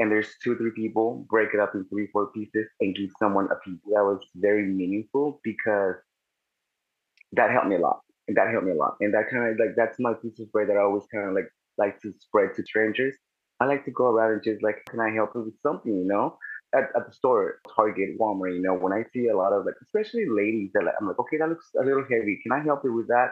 and 0.00 0.10
there's 0.10 0.34
two, 0.42 0.56
three 0.56 0.72
people, 0.72 1.26
break 1.30 1.54
it 1.54 1.60
up 1.60 1.74
in 1.74 1.84
three, 1.88 2.08
four 2.12 2.32
pieces 2.32 2.68
and 2.80 2.96
give 2.96 3.10
someone 3.18 3.48
a 3.52 3.56
piece." 3.56 3.80
That 3.94 4.04
was 4.04 4.20
very 4.36 4.66
meaningful 4.66 5.40
because 5.44 5.96
that 7.32 7.50
helped 7.50 7.68
me 7.68 7.76
a 7.76 7.80
lot, 7.80 8.00
and 8.28 8.36
that 8.36 8.50
helped 8.50 8.66
me 8.66 8.72
a 8.72 8.76
lot, 8.76 8.96
and 9.00 9.14
that 9.14 9.30
kind 9.30 9.48
of 9.48 9.58
like 9.58 9.76
that's 9.76 9.98
my 9.98 10.14
piece 10.14 10.38
of 10.40 10.50
bread 10.52 10.68
that 10.68 10.76
I 10.76 10.82
always 10.82 11.04
kind 11.12 11.28
of 11.28 11.34
like 11.34 11.48
like 11.78 12.00
to 12.02 12.12
spread 12.18 12.54
to 12.56 12.62
strangers. 12.62 13.14
I 13.60 13.64
like 13.64 13.84
to 13.86 13.90
go 13.90 14.06
around 14.06 14.32
and 14.32 14.42
just 14.44 14.62
like, 14.62 14.84
can 14.88 15.00
I 15.00 15.10
help 15.10 15.30
you 15.34 15.42
with 15.42 15.60
something, 15.62 15.94
you 15.94 16.06
know? 16.06 16.36
At, 16.74 16.90
at 16.94 17.06
the 17.06 17.12
store, 17.12 17.60
Target, 17.74 18.18
Walmart, 18.20 18.54
you 18.54 18.60
know, 18.60 18.74
when 18.74 18.92
I 18.92 19.04
see 19.12 19.28
a 19.28 19.36
lot 19.36 19.52
of 19.52 19.64
like, 19.64 19.76
especially 19.82 20.26
ladies 20.28 20.72
that 20.74 20.84
like, 20.84 20.94
I'm 21.00 21.06
like, 21.06 21.18
okay, 21.18 21.38
that 21.38 21.48
looks 21.48 21.70
a 21.80 21.82
little 21.82 22.02
heavy. 22.02 22.38
Can 22.42 22.52
I 22.52 22.62
help 22.62 22.82
you 22.84 22.92
with 22.92 23.08
that? 23.08 23.30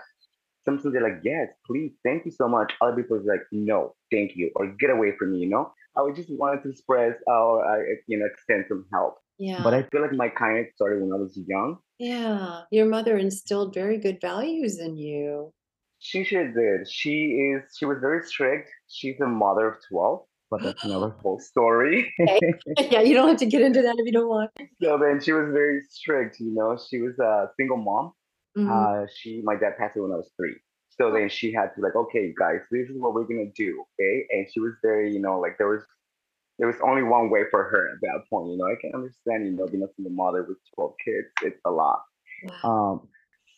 Sometimes 0.65 0.95
they're 0.95 1.03
like, 1.03 1.21
yes, 1.23 1.49
please, 1.67 1.93
thank 2.05 2.25
you 2.25 2.31
so 2.31 2.49
much. 2.49 2.73
Other 2.81 3.03
people 3.03 3.19
is 3.19 3.27
like, 3.27 3.43
no, 3.53 3.95
thank 4.11 4.35
you, 4.35 4.51
or 4.57 4.69
get 4.81 4.89
away 4.89 5.13
from 5.19 5.33
me, 5.33 5.41
you 5.41 5.51
know? 5.51 5.73
I 5.95 6.01
would 6.01 6.17
just 6.17 6.31
wanted 6.31 6.63
to 6.63 6.71
express 6.71 7.17
uh, 7.29 7.33
or 7.33 7.65
I, 7.67 7.97
you 8.07 8.19
know, 8.19 8.25
extend 8.25 8.65
some 8.67 8.87
help. 8.93 9.19
Yeah. 9.39 9.63
But 9.63 9.75
I 9.75 9.83
feel 9.83 10.01
like 10.01 10.13
my 10.13 10.31
kindness 10.31 10.73
started 10.75 11.03
when 11.03 11.13
I 11.13 11.17
was 11.17 11.39
young. 11.47 11.79
Yeah. 11.99 12.63
Your 12.71 12.87
mother 12.87 13.17
instilled 13.17 13.75
very 13.75 13.99
good 13.99 14.21
values 14.21 14.79
in 14.79 14.97
you. 14.97 15.53
She 15.99 16.25
sure 16.25 16.47
did. 16.53 16.89
She 16.91 17.53
is, 17.55 17.63
she 17.79 17.87
was 17.87 17.99
very 18.01 18.23
strict. 18.27 18.69
She's 18.89 19.19
a 19.21 19.27
mother 19.27 19.69
of 19.69 19.77
12, 19.89 20.21
but 20.51 20.63
that's 20.63 20.85
another 20.85 21.11
whole 21.23 21.39
story. 21.41 22.13
Okay. 22.21 22.53
Yeah, 22.91 23.01
you 23.01 23.15
don't 23.15 23.29
have 23.29 23.39
to 23.39 23.47
get 23.47 23.63
into 23.63 23.81
that 23.83 23.95
if 23.99 24.05
you 24.07 24.13
don't 24.13 24.29
want. 24.29 24.51
so 24.83 24.99
then 24.99 25.21
she 25.23 25.33
was 25.33 25.51
very 25.53 25.81
strict, 25.89 26.41
you 26.41 26.53
know. 26.55 26.77
She 26.91 27.01
was 27.01 27.19
a 27.19 27.49
single 27.57 27.79
mom. 27.79 28.13
Mhm. 28.59 28.69
Uh, 28.71 29.07
she, 29.17 29.41
my 29.43 29.57
dad 29.57 29.77
passed 29.79 29.97
away 29.97 30.05
when 30.09 30.13
I 30.13 30.17
was 30.17 30.31
three. 30.37 30.57
So 30.91 31.11
then 31.13 31.29
she 31.29 31.53
had 31.53 31.75
to 31.75 31.81
like, 31.81 31.97
okay, 31.97 32.33
guys, 32.39 32.61
this 32.71 32.89
is 32.89 32.97
what 33.01 33.15
we're 33.15 33.25
gonna 33.25 33.51
do, 33.57 33.85
okay? 33.99 34.27
And 34.31 34.47
she 34.53 34.61
was 34.61 34.75
very, 34.83 35.13
you 35.13 35.21
know, 35.21 35.41
like 35.41 35.59
there 35.59 35.69
was 35.69 35.83
there 36.59 36.69
was 36.69 36.77
only 36.85 37.03
one 37.03 37.31
way 37.31 37.43
for 37.51 37.65
her 37.65 37.91
at 37.91 38.01
that 38.03 38.29
point, 38.31 38.51
you 38.51 38.57
know. 38.59 38.67
I 38.67 38.77
can 38.81 38.93
understand, 38.95 39.47
you 39.47 39.53
know, 39.53 39.67
being 39.67 39.83
a 39.83 39.93
single 39.95 40.13
mother 40.13 40.45
with 40.49 40.59
12 40.75 40.93
kids, 41.05 41.27
it's 41.43 41.61
a 41.65 41.71
lot. 41.71 42.03
Wow. 42.63 42.71
Um, 42.71 43.09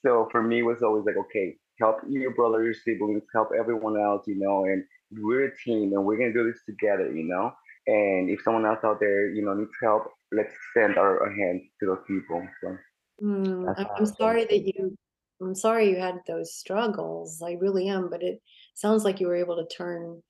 so 0.05 0.29
for 0.31 0.43
me, 0.43 0.61
it 0.61 0.63
was 0.63 0.83
always 0.83 1.05
like, 1.05 1.17
okay, 1.17 1.57
help 1.79 1.99
your 2.09 2.35
brother, 2.35 2.63
your 2.63 2.75
siblings, 2.75 3.23
help 3.33 3.51
everyone 3.59 4.01
else, 4.01 4.27
you 4.27 4.39
know, 4.39 4.65
and 4.65 4.85
we're 5.11 5.47
a 5.47 5.57
team 5.59 5.93
and 5.93 6.05
we're 6.05 6.17
gonna 6.17 6.33
do 6.33 6.51
this 6.51 6.63
together, 6.65 7.15
you 7.15 7.25
know. 7.25 7.53
And 7.87 8.31
if 8.31 8.43
someone 8.43 8.67
else 8.67 8.81
out 8.83 8.99
there, 8.99 9.31
you 9.31 9.45
know, 9.45 9.55
needs 9.55 9.71
help, 9.83 10.05
let's 10.33 10.53
extend 10.53 10.99
our, 10.99 11.21
our 11.23 11.33
hands 11.33 11.63
to 11.81 11.87
those 11.87 12.03
people. 12.07 12.47
So 12.63 12.77
Mm, 13.23 13.75
I'm 13.79 13.87
I'm 13.97 14.07
sorry 14.07 14.45
that 14.45 14.67
you 14.67 14.97
I'm 15.41 15.55
sorry 15.55 15.91
you 15.91 15.97
had 15.97 16.21
those 16.27 16.55
struggles. 16.55 17.43
I 17.43 17.53
really 17.53 17.89
am, 17.89 18.09
but 18.11 18.23
it 18.23 18.41
sounds 18.75 19.05
like 19.05 19.21
you 19.21 19.27
were 19.27 19.37
able 19.37 19.57
to 19.57 19.77
turn 19.77 20.23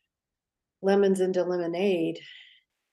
lemons 0.82 1.20
into 1.20 1.42
lemonade. 1.42 2.20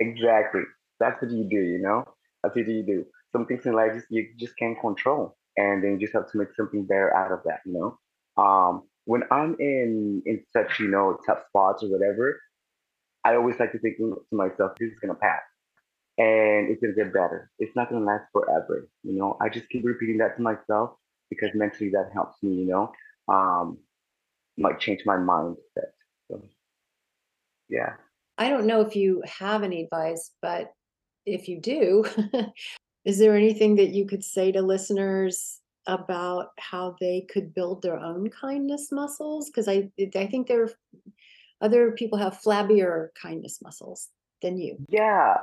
Exactly. 0.04 0.62
That's 1.00 1.22
what 1.22 1.32
you 1.32 1.44
do, 1.50 1.58
you 1.58 1.80
know? 1.80 2.06
That's 2.44 2.56
what 2.56 2.68
you 2.68 2.84
do. 2.84 3.06
Some 3.32 3.46
things 3.46 3.66
in 3.66 3.74
life 3.74 4.02
you 4.10 4.28
just 4.40 4.58
can't 4.58 4.80
control. 4.80 5.38
And 5.58 5.84
then 5.84 5.94
you 5.94 6.00
just 6.00 6.14
have 6.14 6.32
to 6.32 6.38
make 6.38 6.50
something 6.56 6.86
better 6.86 7.16
out 7.16 7.32
of 7.32 7.40
that, 7.46 7.60
you 7.66 7.74
know? 7.74 8.44
Um, 8.44 8.84
when 9.06 9.24
I'm 9.32 9.56
in 9.60 10.24
in 10.26 10.44
such, 10.54 10.80
you 10.80 10.88
know, 10.90 11.18
tough 11.26 11.40
spots 11.50 11.84
or 11.84 11.90
whatever, 11.92 12.40
I 13.26 13.36
always 13.36 13.60
like 13.60 13.72
to 13.74 13.80
think 13.80 13.98
to 13.98 14.24
myself, 14.32 14.74
this 14.80 14.92
is 14.92 15.00
gonna 15.00 15.16
pass 15.16 15.42
and 16.18 16.70
it's 16.70 16.82
gonna 16.82 16.94
get 16.96 17.14
better. 17.14 17.52
It's 17.60 17.76
not 17.76 17.90
gonna 17.92 18.06
last 18.06 18.26
forever, 18.34 18.90
you 19.04 19.14
know. 19.20 19.38
I 19.42 19.50
just 19.50 19.70
keep 19.70 19.86
repeating 19.86 20.20
that 20.20 20.38
to 20.38 20.44
myself 20.44 20.98
because 21.32 21.52
mentally 21.56 21.92
that 21.92 22.12
helps 22.14 22.44
me, 22.44 22.56
you 22.56 22.68
know. 22.68 22.94
Um, 23.30 23.80
might 24.58 24.80
change 24.82 25.04
my 25.06 25.18
mindset. 25.18 25.94
So 26.30 26.44
yeah. 27.70 28.03
I 28.38 28.50
don't 28.50 28.66
know 28.66 28.82
if 28.82 28.96
you 28.96 29.22
have 29.26 29.64
any 29.64 29.84
advice, 29.84 30.32
but 30.42 30.74
if 31.26 31.48
you 31.48 31.62
do, 31.62 32.06
is 33.06 33.20
there 33.20 33.36
anything 33.36 33.76
that 33.76 33.90
you 33.90 34.06
could 34.06 34.24
say 34.24 34.52
to 34.52 34.62
listeners 34.62 35.60
about 35.86 36.48
how 36.60 36.96
they 37.00 37.28
could 37.32 37.54
build 37.54 37.82
their 37.82 37.98
own 37.98 38.30
kindness 38.30 38.92
muscles? 38.92 39.50
Because 39.50 39.68
I 39.68 39.90
I 40.16 40.28
think 40.28 40.48
there 40.48 40.70
other 41.62 41.92
people 41.92 42.18
have 42.18 42.42
flabbier 42.42 43.10
kindness 43.22 43.60
muscles 43.62 44.10
than 44.42 44.58
you. 44.58 44.78
Yeah. 44.90 45.36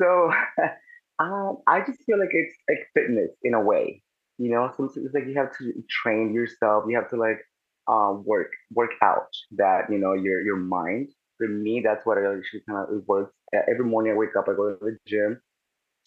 So 0.00 0.32
um, 1.18 1.58
I 1.66 1.80
just 1.80 2.02
feel 2.04 2.18
like 2.18 2.30
it's 2.32 2.54
like 2.68 2.78
fitness 2.94 3.30
in 3.42 3.54
a 3.54 3.60
way. 3.60 4.02
You 4.38 4.50
know, 4.50 4.72
sometimes 4.76 5.04
it's 5.04 5.14
like 5.14 5.26
you 5.26 5.34
have 5.34 5.56
to 5.58 5.72
train 5.90 6.32
yourself. 6.32 6.84
You 6.88 6.96
have 6.96 7.10
to 7.10 7.16
like 7.16 7.40
um, 7.88 8.22
work 8.24 8.50
work 8.72 8.92
out 9.02 9.28
that 9.56 9.90
you 9.90 9.98
know 9.98 10.12
your 10.12 10.40
your 10.40 10.56
mind. 10.56 11.08
For 11.38 11.48
me, 11.48 11.80
that's 11.84 12.04
what 12.04 12.18
I 12.18 12.22
usually 12.22 12.62
kind 12.68 12.86
of 12.88 12.94
it 12.96 13.08
works. 13.08 13.32
Every 13.54 13.84
morning 13.84 14.12
I 14.12 14.16
wake 14.16 14.36
up, 14.38 14.48
I 14.48 14.54
go 14.54 14.74
to 14.74 14.78
the 14.80 14.98
gym 15.06 15.40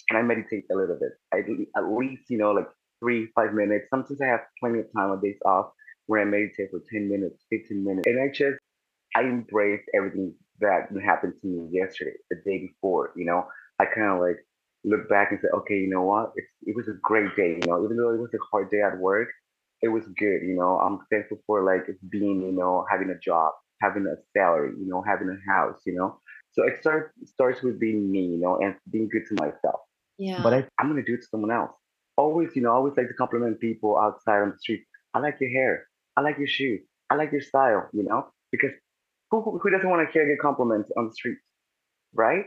and 0.09 0.19
I 0.19 0.21
meditate 0.21 0.65
a 0.71 0.75
little 0.75 0.97
bit. 0.99 1.13
I 1.33 1.39
at 1.77 1.91
least 1.91 2.29
you 2.29 2.37
know 2.37 2.51
like 2.51 2.67
three 2.99 3.29
five 3.35 3.53
minutes. 3.53 3.87
Sometimes 3.89 4.21
I 4.21 4.27
have 4.27 4.41
plenty 4.59 4.79
of 4.79 4.85
time 4.95 5.11
on 5.11 5.21
days 5.21 5.39
off 5.45 5.71
where 6.07 6.21
I 6.21 6.25
meditate 6.25 6.71
for 6.71 6.81
ten 6.91 7.09
minutes, 7.09 7.45
fifteen 7.49 7.83
minutes, 7.83 8.07
and 8.07 8.21
I 8.21 8.27
just 8.33 8.59
I 9.15 9.21
embrace 9.21 9.81
everything 9.93 10.33
that 10.59 10.89
happened 11.03 11.33
to 11.41 11.47
me 11.47 11.67
yesterday, 11.71 12.13
the 12.29 12.37
day 12.45 12.59
before. 12.67 13.11
You 13.15 13.25
know, 13.25 13.47
I 13.79 13.85
kind 13.85 14.11
of 14.11 14.19
like 14.19 14.45
look 14.83 15.09
back 15.09 15.31
and 15.31 15.39
say, 15.41 15.47
okay, 15.53 15.75
you 15.75 15.89
know 15.89 16.03
what? 16.03 16.31
It's, 16.35 16.47
it 16.63 16.75
was 16.75 16.87
a 16.87 16.97
great 17.01 17.35
day. 17.35 17.59
You 17.61 17.67
know, 17.67 17.83
even 17.83 17.97
though 17.97 18.13
it 18.13 18.19
was 18.19 18.33
a 18.33 18.37
hard 18.51 18.69
day 18.69 18.81
at 18.81 18.97
work, 18.97 19.29
it 19.81 19.89
was 19.89 20.03
good. 20.17 20.41
You 20.43 20.55
know, 20.55 20.79
I'm 20.79 20.99
thankful 21.11 21.39
for 21.45 21.63
like 21.63 21.87
being, 22.09 22.41
you 22.41 22.51
know, 22.51 22.85
having 22.89 23.09
a 23.09 23.17
job, 23.19 23.53
having 23.81 24.05
a 24.07 24.15
salary, 24.37 24.73
you 24.79 24.87
know, 24.87 25.01
having 25.01 25.29
a 25.29 25.51
house. 25.51 25.81
You 25.85 25.95
know, 25.95 26.19
so 26.51 26.63
it 26.63 26.79
starts 26.79 27.11
starts 27.25 27.61
with 27.61 27.79
being 27.79 28.11
me, 28.11 28.25
you 28.25 28.39
know, 28.39 28.57
and 28.57 28.75
being 28.91 29.09
good 29.09 29.25
to 29.29 29.35
myself. 29.35 29.81
But 30.43 30.53
Yeah. 30.53 30.59
I, 30.59 30.67
I'm 30.79 30.89
gonna 30.89 31.03
do 31.03 31.15
it 31.15 31.21
to 31.21 31.27
someone 31.27 31.51
else. 31.51 31.71
Always, 32.17 32.55
you 32.55 32.61
know, 32.61 32.71
I 32.71 32.75
always 32.75 32.95
like 32.97 33.07
to 33.07 33.13
compliment 33.13 33.59
people 33.59 33.97
outside 33.97 34.41
on 34.41 34.51
the 34.51 34.57
street. 34.57 34.83
I 35.13 35.19
like 35.19 35.37
your 35.39 35.49
hair. 35.51 35.87
I 36.17 36.21
like 36.21 36.37
your 36.37 36.47
shoes. 36.47 36.81
I 37.09 37.15
like 37.15 37.31
your 37.31 37.41
style. 37.41 37.89
You 37.93 38.03
know, 38.03 38.27
because 38.51 38.71
who 39.29 39.41
who 39.41 39.59
who 39.59 39.69
doesn't 39.69 39.89
want 39.89 40.07
to 40.07 40.11
hear 40.13 40.25
good 40.27 40.41
compliments 40.41 40.91
on 40.97 41.07
the 41.07 41.13
street, 41.13 41.37
right? 42.13 42.45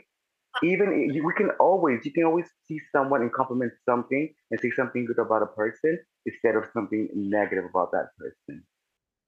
Uh, 0.56 0.60
Even 0.66 1.10
you, 1.14 1.24
we 1.24 1.32
can 1.34 1.50
always 1.60 2.04
you 2.04 2.12
can 2.12 2.24
always 2.24 2.46
see 2.66 2.80
someone 2.92 3.22
and 3.22 3.32
compliment 3.32 3.72
something 3.88 4.32
and 4.50 4.60
say 4.60 4.70
something 4.70 5.04
good 5.06 5.18
about 5.18 5.42
a 5.42 5.46
person 5.46 5.98
instead 6.26 6.56
of 6.56 6.64
something 6.72 7.08
negative 7.14 7.64
about 7.64 7.90
that 7.92 8.08
person. 8.18 8.64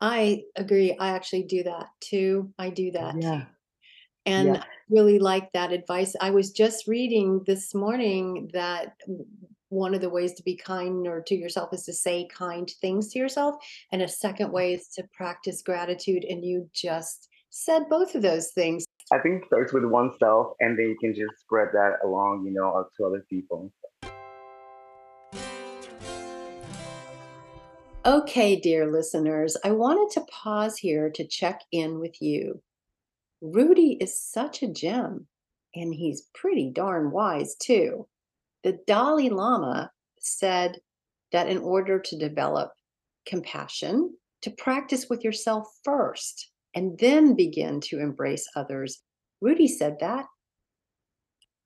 I 0.01 0.45
agree. 0.57 0.97
I 0.99 1.11
actually 1.11 1.45
do 1.45 1.63
that 1.65 1.87
too. 2.01 2.53
I 2.59 2.71
do 2.71 2.91
oh, 2.95 2.99
that. 2.99 3.23
Yeah, 3.23 3.45
And 4.27 4.49
yeah, 4.49 4.61
I 4.61 4.67
really 4.91 5.19
like 5.19 5.53
that 5.53 5.73
advice. 5.73 6.15
I 6.21 6.31
was 6.31 6.51
just 6.51 6.87
reading 6.87 7.43
this 7.47 7.75
morning 7.75 8.51
that 8.53 8.97
one 9.69 9.95
of 9.95 10.01
the 10.01 10.11
ways 10.11 10.33
to 10.35 10.43
be 10.43 10.57
kind 10.57 11.07
or 11.07 11.21
to 11.23 11.35
yourself 11.35 11.73
is 11.73 11.85
to 11.85 11.93
say 11.93 12.29
kind 12.33 12.71
things 12.81 13.13
to 13.13 13.19
yourself. 13.19 13.57
And 13.91 14.03
a 14.03 14.09
second 14.09 14.49
mm. 14.49 14.53
way 14.53 14.75
is 14.75 14.89
to 14.97 15.05
practice 15.13 15.63
gratitude. 15.63 16.25
And 16.25 16.45
you 16.45 16.69
just 16.73 17.29
said 17.51 17.83
both 17.89 18.15
of 18.15 18.23
those 18.23 18.51
things. 18.51 18.85
I 19.13 19.19
think 19.19 19.43
it 19.43 19.47
starts 19.47 19.73
with 19.73 19.85
oneself, 19.85 20.55
and 20.59 20.77
then 20.77 20.87
you 20.89 20.97
can 21.01 21.15
just 21.15 21.41
spread 21.41 21.69
that 21.73 21.99
along, 22.05 22.45
you 22.45 22.53
know, 22.53 22.85
to 22.97 23.07
other 23.07 23.25
people. 23.31 23.73
Okay, 28.07 28.55
dear 28.55 28.89
listeners, 28.89 29.57
I 29.65 29.73
wanted 29.73 30.15
to 30.15 30.27
pause 30.31 30.79
here 30.79 31.11
to 31.11 31.27
check 31.27 31.63
in 31.73 31.99
with 31.99 32.23
you. 32.23 32.63
Rudy 33.41 33.99
is 34.01 34.23
such 34.23 34.63
a 34.63 34.73
gem, 34.73 35.27
and 35.75 35.93
he's 35.93 36.29
pretty 36.33 36.71
darn 36.73 37.11
wise 37.11 37.57
too. 37.57 38.07
The 38.63 38.79
Dalai 38.87 39.29
Lama 39.29 39.91
said 40.21 40.79
that 41.33 41.49
in 41.49 41.59
order 41.59 41.99
to 41.99 42.17
develop 42.17 42.71
compassion, 43.27 44.17
to 44.43 44.53
practice 44.53 45.07
with 45.11 45.25
yourself 45.25 45.67
first 45.83 46.53
and 46.77 46.97
then 47.01 47.35
begin 47.35 47.81
to 47.81 47.99
embrace 47.99 48.49
others. 48.55 49.03
Rudy 49.41 49.67
said 49.67 49.97
that. 49.99 50.27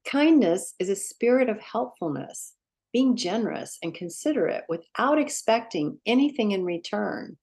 Kindness 0.06 0.74
is 0.78 0.88
a 0.88 0.96
spirit 0.96 1.50
of 1.50 1.60
helpfulness 1.60 2.54
being 2.92 3.16
generous 3.16 3.78
and 3.82 3.94
considerate 3.94 4.64
without 4.68 5.18
expecting 5.18 5.98
anything 6.06 6.52
in 6.52 6.64
return. 6.64 7.36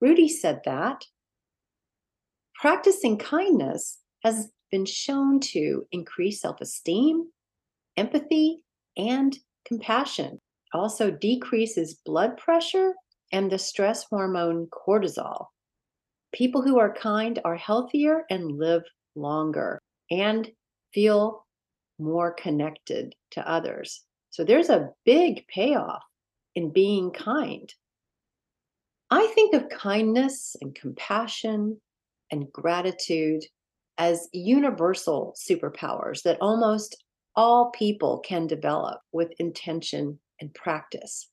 Rudy 0.00 0.28
said 0.28 0.60
that. 0.64 1.04
Practicing 2.54 3.18
kindness 3.18 3.98
has 4.22 4.50
been 4.70 4.86
shown 4.86 5.40
to 5.40 5.86
increase 5.92 6.40
self 6.40 6.60
esteem, 6.60 7.30
empathy, 7.96 8.62
and 8.96 9.36
compassion. 9.66 10.38
Also 10.72 11.10
decreases 11.10 12.00
blood 12.04 12.36
pressure 12.36 12.94
and 13.32 13.50
the 13.50 13.58
stress 13.58 14.04
hormone 14.04 14.66
cortisol. 14.68 15.46
People 16.32 16.62
who 16.62 16.78
are 16.78 16.94
kind 16.94 17.38
are 17.44 17.56
healthier 17.56 18.24
and 18.30 18.58
live 18.58 18.82
longer 19.14 19.78
and 20.10 20.50
feel 20.94 21.46
more 21.98 22.32
connected 22.32 23.14
to 23.32 23.48
others. 23.48 24.04
So 24.32 24.44
there's 24.44 24.70
a 24.70 24.88
big 25.04 25.46
payoff 25.46 26.02
in 26.54 26.72
being 26.72 27.10
kind. 27.10 27.72
I 29.10 29.26
think 29.34 29.54
of 29.54 29.68
kindness 29.68 30.56
and 30.62 30.74
compassion 30.74 31.78
and 32.30 32.50
gratitude 32.50 33.44
as 33.98 34.30
universal 34.32 35.36
superpowers 35.38 36.22
that 36.22 36.40
almost 36.40 37.04
all 37.36 37.70
people 37.72 38.20
can 38.20 38.46
develop 38.46 39.00
with 39.12 39.38
intention 39.38 40.18
and 40.40 40.52
practice. 40.54 41.28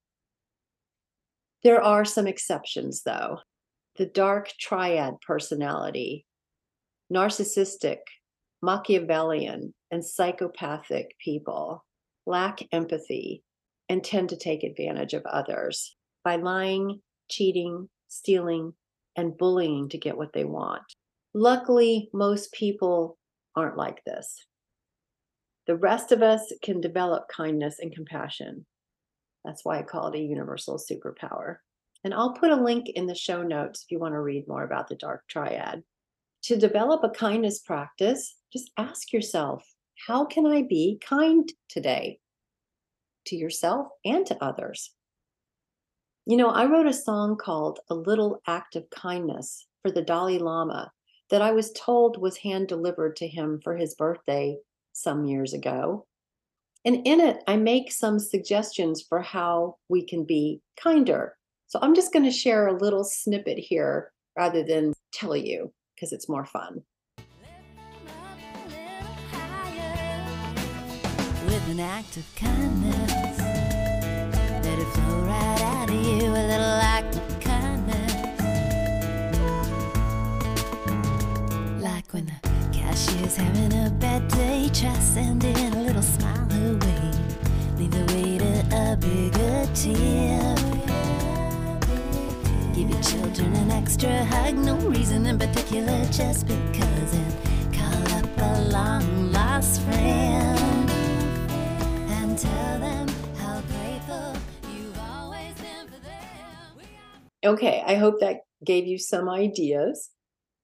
There 1.63 1.81
are 1.81 2.03
some 2.03 2.27
exceptions, 2.27 3.03
though. 3.03 3.39
The 3.95 4.07
dark 4.07 4.51
triad 4.59 5.21
personality, 5.25 6.25
narcissistic, 7.11 7.99
Machiavellian, 8.61 9.73
and 9.89 10.03
psychopathic 10.03 11.15
people 11.23 11.85
lack 12.29 12.61
empathy, 12.71 13.43
and 13.89 14.03
tend 14.03 14.29
to 14.29 14.37
take 14.37 14.63
advantage 14.63 15.13
of 15.13 15.25
others 15.25 15.95
by 16.23 16.35
lying, 16.35 17.01
cheating, 17.27 17.89
stealing, 18.07 18.73
and 19.15 19.37
bullying 19.37 19.89
to 19.89 19.97
get 19.97 20.15
what 20.15 20.31
they 20.31 20.45
want. 20.45 20.83
Luckily, 21.33 22.09
most 22.13 22.53
people 22.53 23.17
aren't 23.55 23.77
like 23.77 24.03
this. 24.05 24.45
The 25.67 25.75
rest 25.75 26.11
of 26.11 26.21
us 26.21 26.53
can 26.61 26.81
develop 26.81 27.27
kindness 27.27 27.79
and 27.79 27.93
compassion. 27.93 28.65
That's 29.43 29.65
why 29.65 29.79
I 29.79 29.83
call 29.83 30.07
it 30.07 30.17
a 30.17 30.23
universal 30.23 30.77
superpower. 30.77 31.57
And 32.03 32.13
I'll 32.13 32.33
put 32.33 32.51
a 32.51 32.55
link 32.55 32.89
in 32.89 33.07
the 33.07 33.15
show 33.15 33.43
notes 33.43 33.83
if 33.83 33.91
you 33.91 33.99
want 33.99 34.13
to 34.13 34.21
read 34.21 34.47
more 34.47 34.63
about 34.63 34.87
the 34.87 34.95
dark 34.95 35.23
triad. 35.27 35.83
To 36.43 36.57
develop 36.57 37.03
a 37.03 37.09
kindness 37.09 37.59
practice, 37.59 38.35
just 38.53 38.71
ask 38.77 39.11
yourself 39.11 39.63
how 40.07 40.25
can 40.25 40.45
I 40.45 40.61
be 40.61 40.99
kind 41.01 41.51
today 41.67 42.19
to 43.25 43.35
yourself 43.35 43.87
and 44.05 44.25
to 44.27 44.43
others? 44.43 44.91
You 46.25 46.37
know, 46.37 46.49
I 46.49 46.65
wrote 46.65 46.87
a 46.87 46.93
song 46.93 47.37
called 47.37 47.79
A 47.89 47.95
Little 47.95 48.41
Act 48.47 48.75
of 48.75 48.89
Kindness 48.89 49.67
for 49.81 49.91
the 49.91 50.01
Dalai 50.01 50.39
Lama 50.39 50.91
that 51.29 51.41
I 51.41 51.51
was 51.51 51.71
told 51.73 52.21
was 52.21 52.37
hand 52.37 52.67
delivered 52.67 53.15
to 53.17 53.27
him 53.27 53.59
for 53.63 53.75
his 53.75 53.95
birthday 53.95 54.57
some 54.93 55.25
years 55.25 55.53
ago. 55.53 56.05
And 56.85 57.05
in 57.05 57.19
it, 57.19 57.43
I 57.47 57.57
make 57.57 57.91
some 57.91 58.19
suggestions 58.19 59.01
for 59.01 59.21
how 59.21 59.77
we 59.89 60.05
can 60.05 60.23
be 60.23 60.61
kinder. 60.81 61.35
So 61.67 61.79
I'm 61.81 61.93
just 61.93 62.13
going 62.13 62.25
to 62.25 62.31
share 62.31 62.67
a 62.67 62.77
little 62.77 63.03
snippet 63.03 63.57
here 63.57 64.11
rather 64.37 64.63
than 64.63 64.93
tell 65.11 65.35
you 65.35 65.73
because 65.95 66.13
it's 66.13 66.29
more 66.29 66.45
fun. 66.45 66.83
An 71.69 71.79
act 71.79 72.17
of 72.17 72.25
kindness. 72.35 73.37
Let 74.63 74.79
it 74.79 74.87
flow 74.87 75.21
right 75.21 75.61
out 75.61 75.89
of 75.89 75.95
you, 75.95 76.25
a 76.25 76.45
little 76.51 76.79
act 76.95 77.15
of 77.15 77.39
kindness. 77.39 78.13
Like 81.79 82.11
when 82.11 82.25
the 82.25 82.39
cashier's 82.71 83.35
having 83.35 83.71
a 83.85 83.91
bad 83.91 84.27
day, 84.29 84.71
try 84.73 84.93
sending 84.95 85.55
a 85.57 85.83
little 85.83 86.01
smile 86.01 86.49
her 86.49 86.73
way. 86.73 87.11
Leave 87.77 87.91
the 87.91 88.05
waiter 88.15 88.65
a 88.71 88.97
bigger 88.97 89.67
tip. 89.75 90.57
Give 92.73 92.89
your 92.89 93.03
children 93.03 93.55
an 93.57 93.69
extra 93.69 94.25
hug, 94.25 94.55
no 94.55 94.75
reason 94.77 95.27
in 95.27 95.37
particular, 95.37 96.03
just 96.05 96.47
because. 96.47 97.13
And 97.13 97.73
call 97.75 98.13
up 98.17 98.37
a 98.37 98.61
long 98.71 99.31
lost 99.31 99.81
friend. 99.81 100.48
Okay, 107.45 107.81
I 107.85 107.95
hope 107.95 108.19
that 108.19 108.41
gave 108.65 108.85
you 108.85 108.97
some 108.97 109.29
ideas. 109.29 110.09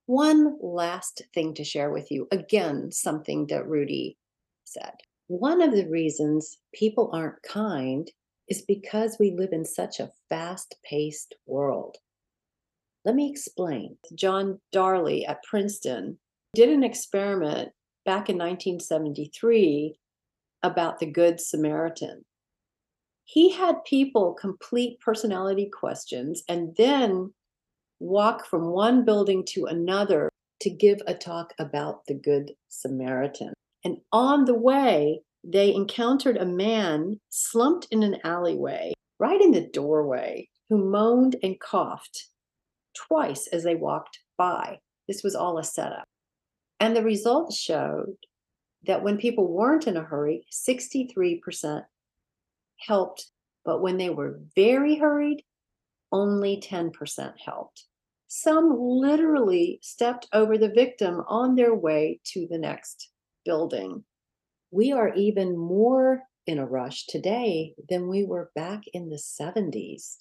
One 0.07 0.57
last 0.61 1.21
thing 1.33 1.53
to 1.55 1.63
share 1.63 1.89
with 1.89 2.11
you. 2.11 2.27
Again, 2.31 2.91
something 2.91 3.47
that 3.47 3.67
Rudy 3.67 4.17
said. 4.65 4.93
One 5.27 5.61
of 5.61 5.71
the 5.71 5.87
reasons 5.87 6.57
people 6.73 7.09
aren't 7.13 7.41
kind 7.43 8.11
is 8.47 8.61
because 8.61 9.17
we 9.19 9.31
live 9.31 9.53
in 9.53 9.65
such 9.65 9.99
a 9.99 10.11
fast 10.29 10.75
paced 10.83 11.35
world. 11.47 11.97
Let 13.05 13.15
me 13.15 13.29
explain. 13.31 13.97
John 14.13 14.59
Darley 14.71 15.25
at 15.25 15.43
Princeton 15.43 16.19
did 16.53 16.69
an 16.69 16.83
experiment 16.83 17.69
back 18.03 18.29
in 18.29 18.37
1973 18.37 19.95
about 20.61 20.99
the 20.99 21.05
Good 21.05 21.39
Samaritan 21.39 22.25
he 23.25 23.51
had 23.51 23.83
people 23.85 24.33
complete 24.39 24.99
personality 24.99 25.69
questions 25.69 26.43
and 26.47 26.75
then 26.77 27.33
walk 27.99 28.45
from 28.45 28.67
one 28.67 29.03
building 29.03 29.43
to 29.47 29.65
another 29.65 30.29
to 30.61 30.69
give 30.69 30.99
a 31.07 31.13
talk 31.13 31.53
about 31.59 32.05
the 32.07 32.13
Good 32.13 32.51
Samaritan. 32.69 33.53
And 33.83 33.97
on 34.11 34.45
the 34.45 34.57
way, 34.57 35.21
they 35.43 35.73
encountered 35.73 36.37
a 36.37 36.45
man 36.45 37.19
slumped 37.29 37.87
in 37.91 38.03
an 38.03 38.17
alleyway, 38.23 38.93
right 39.19 39.41
in 39.41 39.51
the 39.51 39.69
doorway, 39.73 40.47
who 40.69 40.89
moaned 40.89 41.35
and 41.43 41.59
coughed 41.59 42.29
twice 42.95 43.47
as 43.47 43.63
they 43.63 43.75
walked 43.75 44.19
by. 44.37 44.79
This 45.07 45.23
was 45.23 45.35
all 45.35 45.57
a 45.57 45.63
setup. 45.63 46.05
And 46.79 46.95
the 46.95 47.03
results 47.03 47.57
showed 47.57 48.17
that 48.85 49.03
when 49.03 49.17
people 49.17 49.47
weren't 49.47 49.87
in 49.87 49.97
a 49.97 50.03
hurry, 50.03 50.45
63% 50.51 51.83
helped, 52.79 53.31
but 53.63 53.81
when 53.81 53.97
they 53.97 54.09
were 54.09 54.39
very 54.55 54.95
hurried, 54.95 55.43
only 56.11 56.61
10% 56.61 57.33
helped. 57.43 57.85
Some 58.27 58.77
literally 58.77 59.79
stepped 59.81 60.27
over 60.33 60.57
the 60.57 60.69
victim 60.69 61.21
on 61.27 61.55
their 61.55 61.75
way 61.75 62.19
to 62.33 62.47
the 62.49 62.57
next 62.57 63.09
building. 63.43 64.03
We 64.71 64.91
are 64.91 65.13
even 65.13 65.57
more 65.57 66.23
in 66.47 66.59
a 66.59 66.65
rush 66.65 67.05
today 67.07 67.73
than 67.89 68.07
we 68.07 68.23
were 68.23 68.51
back 68.55 68.83
in 68.93 69.09
the 69.09 69.17
70s. 69.17 70.17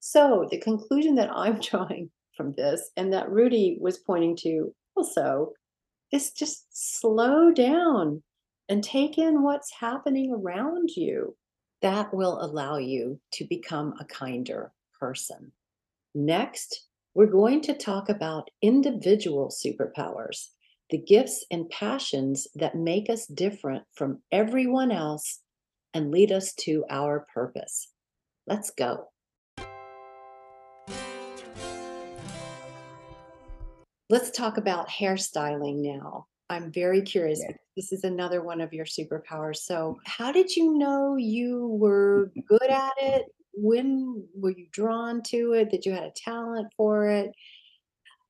So, 0.00 0.46
the 0.50 0.58
conclusion 0.58 1.14
that 1.16 1.30
I'm 1.32 1.60
drawing 1.60 2.10
from 2.36 2.52
this, 2.56 2.90
and 2.96 3.12
that 3.12 3.30
Rudy 3.30 3.78
was 3.80 3.98
pointing 3.98 4.36
to 4.36 4.74
also, 4.94 5.52
is 6.12 6.30
just 6.32 6.66
slow 6.70 7.52
down 7.52 8.22
and 8.68 8.82
take 8.82 9.18
in 9.18 9.42
what's 9.42 9.72
happening 9.80 10.32
around 10.32 10.90
you 10.96 11.36
that 11.86 12.12
will 12.12 12.44
allow 12.44 12.78
you 12.78 13.20
to 13.30 13.44
become 13.44 13.94
a 14.00 14.04
kinder 14.04 14.72
person. 14.98 15.52
Next, 16.16 16.88
we're 17.14 17.26
going 17.26 17.60
to 17.60 17.74
talk 17.74 18.08
about 18.08 18.50
individual 18.60 19.54
superpowers, 19.56 20.48
the 20.90 20.98
gifts 20.98 21.46
and 21.48 21.70
passions 21.70 22.48
that 22.56 22.74
make 22.74 23.08
us 23.08 23.28
different 23.28 23.84
from 23.94 24.18
everyone 24.32 24.90
else 24.90 25.42
and 25.94 26.10
lead 26.10 26.32
us 26.32 26.52
to 26.54 26.84
our 26.90 27.24
purpose. 27.32 27.92
Let's 28.48 28.72
go. 28.72 29.04
Let's 34.10 34.32
talk 34.32 34.56
about 34.56 34.88
hairstyling 34.88 35.82
now. 35.82 36.26
I'm 36.48 36.72
very 36.72 37.02
curious. 37.02 37.40
Yeah. 37.42 37.56
This 37.76 37.92
is 37.92 38.04
another 38.04 38.42
one 38.42 38.60
of 38.60 38.72
your 38.72 38.84
superpowers. 38.86 39.56
So, 39.56 39.98
how 40.04 40.32
did 40.32 40.54
you 40.54 40.78
know 40.78 41.16
you 41.16 41.68
were 41.80 42.30
good 42.48 42.70
at 42.70 42.92
it? 42.98 43.26
when 43.56 44.22
were 44.34 44.50
you 44.50 44.66
drawn 44.70 45.22
to 45.22 45.52
it? 45.54 45.70
That 45.70 45.86
you 45.86 45.92
had 45.92 46.04
a 46.04 46.12
talent 46.14 46.68
for 46.76 47.08
it? 47.08 47.32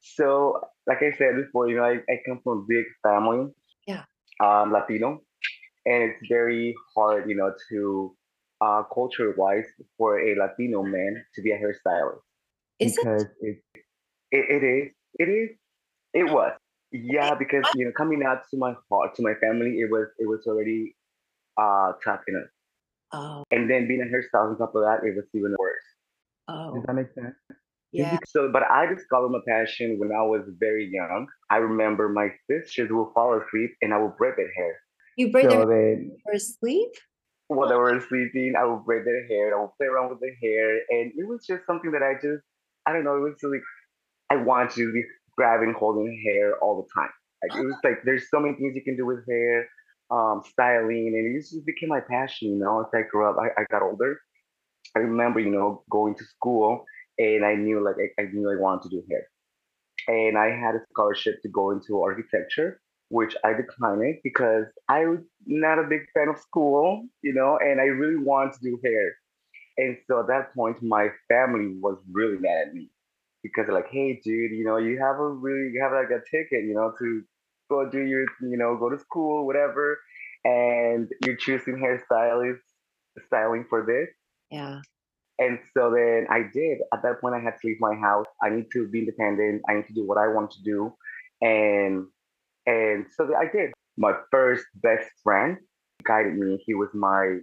So, 0.00 0.60
like 0.86 1.02
I 1.02 1.10
said 1.18 1.36
before, 1.36 1.68
you 1.68 1.76
know, 1.76 1.84
I, 1.84 1.96
I 2.08 2.20
come 2.26 2.40
from 2.42 2.58
a 2.58 2.64
big 2.68 2.84
family, 3.02 3.48
Yeah. 3.86 4.04
um, 4.40 4.72
Latino, 4.72 5.20
and 5.84 6.02
it's 6.04 6.20
very 6.28 6.74
hard, 6.94 7.28
you 7.28 7.36
know, 7.36 7.52
to 7.70 8.16
uh, 8.60 8.84
culture-wise 8.94 9.66
for 9.98 10.20
a 10.20 10.36
Latino 10.38 10.82
man 10.82 11.24
to 11.34 11.42
be 11.42 11.50
a 11.50 11.58
hairstylist 11.58 12.20
Is 12.78 12.96
it? 12.96 13.04
because 13.04 13.24
it, 13.40 13.58
it, 14.30 14.44
it 14.48 14.64
is, 14.64 14.92
it 15.18 15.28
is, 15.28 15.50
it 16.14 16.32
was. 16.32 16.52
Yeah, 17.04 17.34
because 17.34 17.66
you 17.74 17.84
know, 17.84 17.92
coming 17.96 18.22
out 18.26 18.42
to 18.50 18.56
my 18.58 18.74
heart, 18.90 19.14
to 19.16 19.22
my 19.22 19.34
family, 19.40 19.80
it 19.80 19.90
was, 19.90 20.08
it 20.18 20.26
was 20.28 20.46
already 20.46 20.96
uh 21.58 21.92
tough 22.04 22.22
enough, 22.28 22.48
Oh, 23.12 23.44
and 23.50 23.70
then 23.70 23.88
being 23.88 24.02
a 24.02 24.04
hairstylist 24.04 24.52
on 24.52 24.58
top 24.58 24.74
of 24.74 24.82
that, 24.82 25.00
it 25.06 25.14
was 25.16 25.24
even 25.34 25.54
worse. 25.58 25.84
oh 26.48 26.72
Does 26.74 26.84
that 26.86 26.94
make 26.94 27.12
sense? 27.14 27.34
Yeah. 27.92 28.18
So, 28.26 28.50
but 28.52 28.62
I 28.70 28.86
discovered 28.86 29.30
my 29.30 29.40
passion 29.48 29.98
when 29.98 30.12
I 30.12 30.22
was 30.22 30.42
very 30.58 30.88
young. 30.92 31.26
I 31.50 31.56
remember 31.58 32.08
my 32.08 32.28
sisters 32.50 32.90
would 32.90 33.12
fall 33.14 33.38
asleep 33.40 33.70
and 33.82 33.94
I 33.94 33.98
would 33.98 34.16
braid 34.16 34.34
their 34.36 34.52
hair. 34.52 34.76
You 35.16 35.30
braid 35.32 35.50
their 35.50 35.58
So 35.58 35.66
then, 35.66 36.16
hair 36.26 36.34
asleep? 36.34 36.92
while 37.48 37.68
they 37.68 37.74
were 37.76 38.00
sleeping, 38.00 38.54
I 38.58 38.64
would 38.64 38.84
braid 38.84 39.04
their 39.06 39.26
hair. 39.26 39.56
I 39.56 39.60
would 39.60 39.70
play 39.76 39.86
around 39.86 40.10
with 40.10 40.20
their 40.20 40.34
hair, 40.42 40.78
and 40.90 41.12
it 41.16 41.26
was 41.28 41.44
just 41.46 41.64
something 41.66 41.92
that 41.92 42.02
I 42.02 42.14
just, 42.14 42.42
I 42.86 42.92
don't 42.92 43.04
know, 43.04 43.16
it 43.16 43.20
was 43.20 43.38
like 43.42 43.62
I 44.30 44.36
wanted 44.36 44.70
to 44.72 44.92
be 44.92 45.04
grabbing, 45.36 45.74
holding 45.78 46.20
hair 46.24 46.58
all 46.60 46.82
the 46.82 46.88
time. 47.00 47.10
Like 47.42 47.58
it 47.58 47.64
was 47.66 47.76
like 47.84 48.02
there's 48.04 48.28
so 48.30 48.40
many 48.40 48.54
things 48.56 48.74
you 48.74 48.82
can 48.82 48.96
do 48.96 49.06
with 49.06 49.26
hair, 49.28 49.68
um, 50.10 50.42
styling, 50.46 51.08
and 51.08 51.36
it 51.36 51.40
just 51.40 51.66
became 51.66 51.88
my 51.90 52.00
passion. 52.00 52.50
You 52.50 52.58
know, 52.58 52.80
as 52.80 52.86
I 52.94 53.02
grew 53.10 53.28
up, 53.28 53.36
I, 53.38 53.60
I 53.60 53.64
got 53.70 53.82
older. 53.82 54.20
I 54.96 55.00
remember, 55.00 55.40
you 55.40 55.50
know, 55.50 55.84
going 55.90 56.14
to 56.16 56.24
school, 56.24 56.84
and 57.18 57.44
I 57.44 57.54
knew 57.54 57.84
like 57.84 57.96
I, 58.18 58.22
I 58.22 58.26
knew 58.32 58.50
I 58.50 58.60
wanted 58.60 58.90
to 58.90 58.96
do 58.96 59.04
hair. 59.10 59.26
and 60.08 60.38
I 60.38 60.48
had 60.50 60.74
a 60.74 60.80
scholarship 60.92 61.42
to 61.42 61.48
go 61.48 61.70
into 61.70 62.02
architecture, 62.02 62.80
which 63.08 63.36
I 63.44 63.52
declined 63.54 64.02
it 64.04 64.20
because 64.24 64.66
I 64.88 65.06
was 65.06 65.20
not 65.46 65.78
a 65.78 65.84
big 65.88 66.02
fan 66.14 66.28
of 66.28 66.38
school, 66.38 67.06
you 67.22 67.34
know, 67.34 67.58
and 67.60 67.80
I 67.80 67.84
really 67.84 68.22
wanted 68.22 68.54
to 68.54 68.60
do 68.62 68.80
hair. 68.84 69.14
And 69.78 69.96
so 70.06 70.20
at 70.20 70.28
that 70.28 70.54
point, 70.54 70.82
my 70.82 71.08
family 71.28 71.76
was 71.80 71.98
really 72.12 72.38
mad 72.38 72.68
at 72.68 72.74
me 72.74 72.90
because 73.54 73.70
like, 73.72 73.88
hey, 73.90 74.20
dude, 74.24 74.52
you 74.52 74.64
know, 74.64 74.76
you 74.76 74.98
have 74.98 75.16
a 75.18 75.28
really, 75.28 75.70
you 75.72 75.80
have 75.82 75.92
like 75.92 76.10
a 76.10 76.22
ticket, 76.30 76.64
you 76.64 76.74
know, 76.74 76.92
to 76.98 77.22
go 77.70 77.88
do 77.88 78.00
your, 78.00 78.26
you 78.42 78.56
know, 78.56 78.76
go 78.76 78.90
to 78.90 78.98
school, 78.98 79.46
whatever, 79.46 79.98
and 80.44 81.08
you're 81.24 81.36
choosing 81.36 81.76
hairstylist 81.76 82.60
styling 83.26 83.64
for 83.68 83.84
this. 83.86 84.14
Yeah. 84.50 84.80
And 85.38 85.58
so 85.76 85.90
then 85.90 86.26
I 86.30 86.42
did. 86.52 86.78
At 86.94 87.02
that 87.02 87.20
point, 87.20 87.34
I 87.34 87.40
had 87.40 87.54
to 87.60 87.66
leave 87.68 87.76
my 87.80 87.94
house. 87.94 88.26
I 88.42 88.48
need 88.48 88.66
to 88.72 88.88
be 88.88 89.00
independent. 89.00 89.62
I 89.68 89.74
need 89.74 89.86
to 89.88 89.94
do 89.94 90.06
what 90.06 90.18
I 90.18 90.28
want 90.28 90.50
to 90.52 90.62
do. 90.62 90.94
And 91.42 92.06
and 92.66 93.06
so 93.14 93.34
I 93.36 93.46
did. 93.52 93.72
My 93.98 94.12
first 94.30 94.64
best 94.76 95.08
friend 95.22 95.58
guided 96.04 96.36
me. 96.36 96.62
He 96.64 96.74
was 96.74 96.88
my 96.94 97.38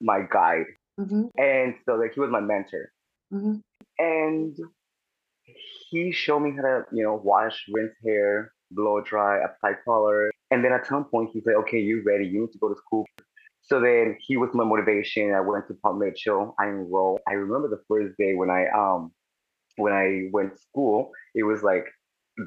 my 0.00 0.20
guide. 0.32 0.66
hmm 0.98 1.26
And 1.36 1.74
so 1.84 1.94
like 1.96 2.14
he 2.14 2.20
was 2.20 2.30
my 2.30 2.40
mentor. 2.40 2.92
hmm 3.30 3.56
And 3.98 4.56
he 5.90 6.12
showed 6.12 6.40
me 6.40 6.52
how 6.56 6.62
to, 6.62 6.84
you 6.92 7.02
know, 7.02 7.20
wash, 7.22 7.64
rinse 7.72 7.94
hair, 8.04 8.52
blow 8.70 9.00
dry, 9.02 9.38
apply 9.44 9.72
color. 9.84 10.30
And 10.50 10.64
then 10.64 10.72
at 10.72 10.86
some 10.86 11.04
point 11.04 11.30
he's 11.32 11.44
like, 11.46 11.56
okay, 11.56 11.78
you're 11.78 12.02
ready? 12.04 12.26
You 12.26 12.42
need 12.42 12.52
to 12.52 12.58
go 12.58 12.68
to 12.68 12.76
school. 12.76 13.04
So 13.62 13.80
then 13.80 14.16
he 14.20 14.36
was 14.36 14.50
my 14.54 14.64
motivation. 14.64 15.34
I 15.34 15.40
went 15.40 15.68
to 15.68 15.74
Paul 15.74 15.94
Mitchell. 15.94 16.54
I 16.60 16.66
enrolled. 16.66 17.20
I 17.28 17.32
remember 17.34 17.68
the 17.68 17.82
first 17.88 18.16
day 18.18 18.34
when 18.34 18.50
I 18.50 18.66
um 18.76 19.12
when 19.76 19.92
I 19.92 20.28
went 20.32 20.52
to 20.54 20.58
school, 20.58 21.10
it 21.34 21.44
was 21.44 21.62
like 21.62 21.86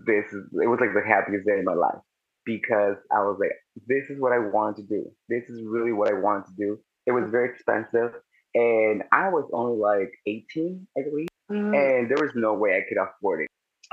this 0.06 0.26
is 0.34 0.44
it 0.62 0.68
was 0.68 0.80
like 0.80 0.94
the 0.94 1.04
happiest 1.08 1.46
day 1.48 1.60
in 1.60 1.66
my 1.66 1.74
life 1.74 2.00
because 2.46 2.98
I 3.12 3.20
was 3.22 3.38
like, 3.40 3.52
this 3.88 4.10
is 4.10 4.20
what 4.20 4.32
I 4.34 4.40
wanted 4.40 4.88
to 4.88 4.88
do. 4.88 5.12
This 5.30 5.50
is 5.50 5.62
really 5.66 5.94
what 5.94 6.10
I 6.10 6.14
wanted 6.14 6.46
to 6.48 6.54
do. 6.58 6.80
It 7.06 7.12
was 7.12 7.30
very 7.32 7.50
expensive 7.50 8.12
and 8.56 9.04
I 9.12 9.30
was 9.30 9.50
only 9.54 9.78
like 9.78 10.12
18, 10.28 10.88
I 10.98 11.02
believe, 11.04 11.28
Mm, 11.52 11.74
and 11.76 12.10
there 12.10 12.20
was 12.20 12.32
no 12.36 12.54
way 12.54 12.78
I 12.78 12.82
could 12.88 12.98
afford 13.02 13.44
it. 13.44 13.50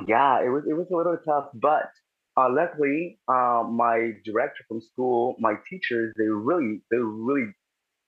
Yeah, 0.08 0.40
it 0.42 0.48
was 0.48 0.64
it 0.68 0.74
was 0.74 0.88
a 0.92 0.96
little 0.96 1.18
tough, 1.24 1.48
but 1.54 1.90
uh, 2.36 2.48
luckily, 2.50 3.20
uh, 3.28 3.64
my 3.70 4.12
director 4.24 4.64
from 4.68 4.80
school, 4.80 5.36
my 5.38 5.54
teachers, 5.68 6.14
they 6.16 6.28
really 6.28 6.82
they 6.90 6.98
really 6.98 7.52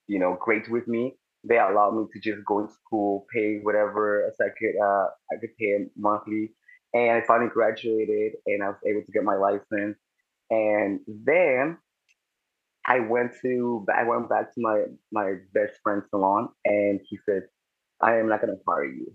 you 0.09 0.21
know, 0.21 0.39
great 0.41 0.71
with 0.71 0.89
me. 0.89 1.17
They 1.45 1.59
allowed 1.59 1.93
me 1.97 2.07
to 2.13 2.21
just 2.21 2.45
go 2.47 2.67
to 2.67 2.73
school, 2.73 3.27
pay 3.35 3.59
whatever 3.63 4.27
as 4.27 4.35
I 4.41 4.49
could, 4.59 4.81
uh, 4.83 5.09
I 5.33 5.37
could 5.41 5.57
pay 5.59 5.79
monthly. 5.97 6.53
And 6.95 7.13
I 7.13 7.27
finally 7.27 7.51
graduated 7.51 8.35
and 8.47 8.65
I 8.65 8.69
was 8.69 8.79
able 8.87 9.03
to 9.05 9.13
get 9.13 9.25
my 9.25 9.37
license. 9.37 9.99
And 10.51 11.01
then 11.09 11.79
I 12.87 13.01
went 13.01 13.33
to, 13.43 13.87
I 13.95 14.05
went 14.05 14.31
back 14.31 14.55
to 14.55 14.61
my, 14.61 14.85
my 15.13 15.35
best 15.55 15.75
friend's 15.83 16.07
salon 16.11 16.51
and 16.65 17.01
he 17.09 17.19
said, 17.27 17.45
I 18.01 18.19
am 18.19 18.29
not 18.29 18.43
going 18.43 18.57
to 18.57 18.65
fire 18.65 18.87
you. 18.87 19.15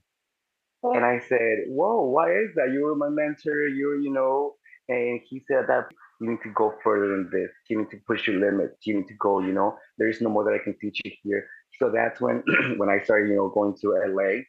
And 0.83 1.03
I 1.05 1.19
said, 1.27 1.65
Whoa, 1.67 2.03
why 2.03 2.31
is 2.31 2.55
that? 2.55 2.71
You 2.71 2.83
were 2.83 2.95
my 2.95 3.09
mentor, 3.09 3.67
you're, 3.67 3.99
you 3.99 4.11
know. 4.11 4.55
And 4.87 5.19
he 5.27 5.41
said 5.47 5.65
that 5.67 5.87
you 6.19 6.29
need 6.31 6.39
to 6.43 6.49
go 6.53 6.73
further 6.83 7.09
than 7.09 7.29
this. 7.31 7.51
You 7.69 7.79
need 7.79 7.91
to 7.91 7.97
push 8.07 8.27
your 8.27 8.39
limits. 8.39 8.85
You 8.85 8.97
need 8.97 9.07
to 9.07 9.13
go, 9.15 9.39
you 9.39 9.53
know, 9.53 9.77
there's 9.97 10.21
no 10.21 10.29
more 10.29 10.43
that 10.45 10.53
I 10.53 10.63
can 10.63 10.75
teach 10.79 11.01
you 11.05 11.11
here. 11.23 11.47
So 11.77 11.91
that's 11.93 12.19
when 12.19 12.43
when 12.77 12.89
I 12.89 12.99
started, 13.03 13.29
you 13.29 13.35
know, 13.35 13.49
going 13.49 13.75
to 13.81 13.91
LA 14.07 14.41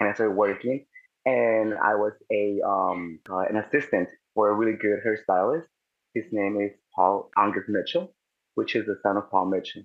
and 0.00 0.08
I 0.10 0.12
started 0.14 0.34
working. 0.36 0.84
And 1.26 1.74
I 1.74 1.94
was 1.94 2.12
a 2.32 2.60
um 2.66 3.20
uh, 3.30 3.40
an 3.48 3.56
assistant 3.56 4.08
for 4.34 4.50
a 4.50 4.54
really 4.54 4.76
good 4.76 5.00
hairstylist. 5.06 5.66
His 6.14 6.24
name 6.32 6.60
is 6.60 6.72
Paul 6.94 7.30
Angus 7.36 7.64
Mitchell, 7.68 8.14
which 8.54 8.76
is 8.76 8.86
the 8.86 8.96
son 9.02 9.16
of 9.16 9.30
Paul 9.30 9.46
Mitchell. 9.46 9.82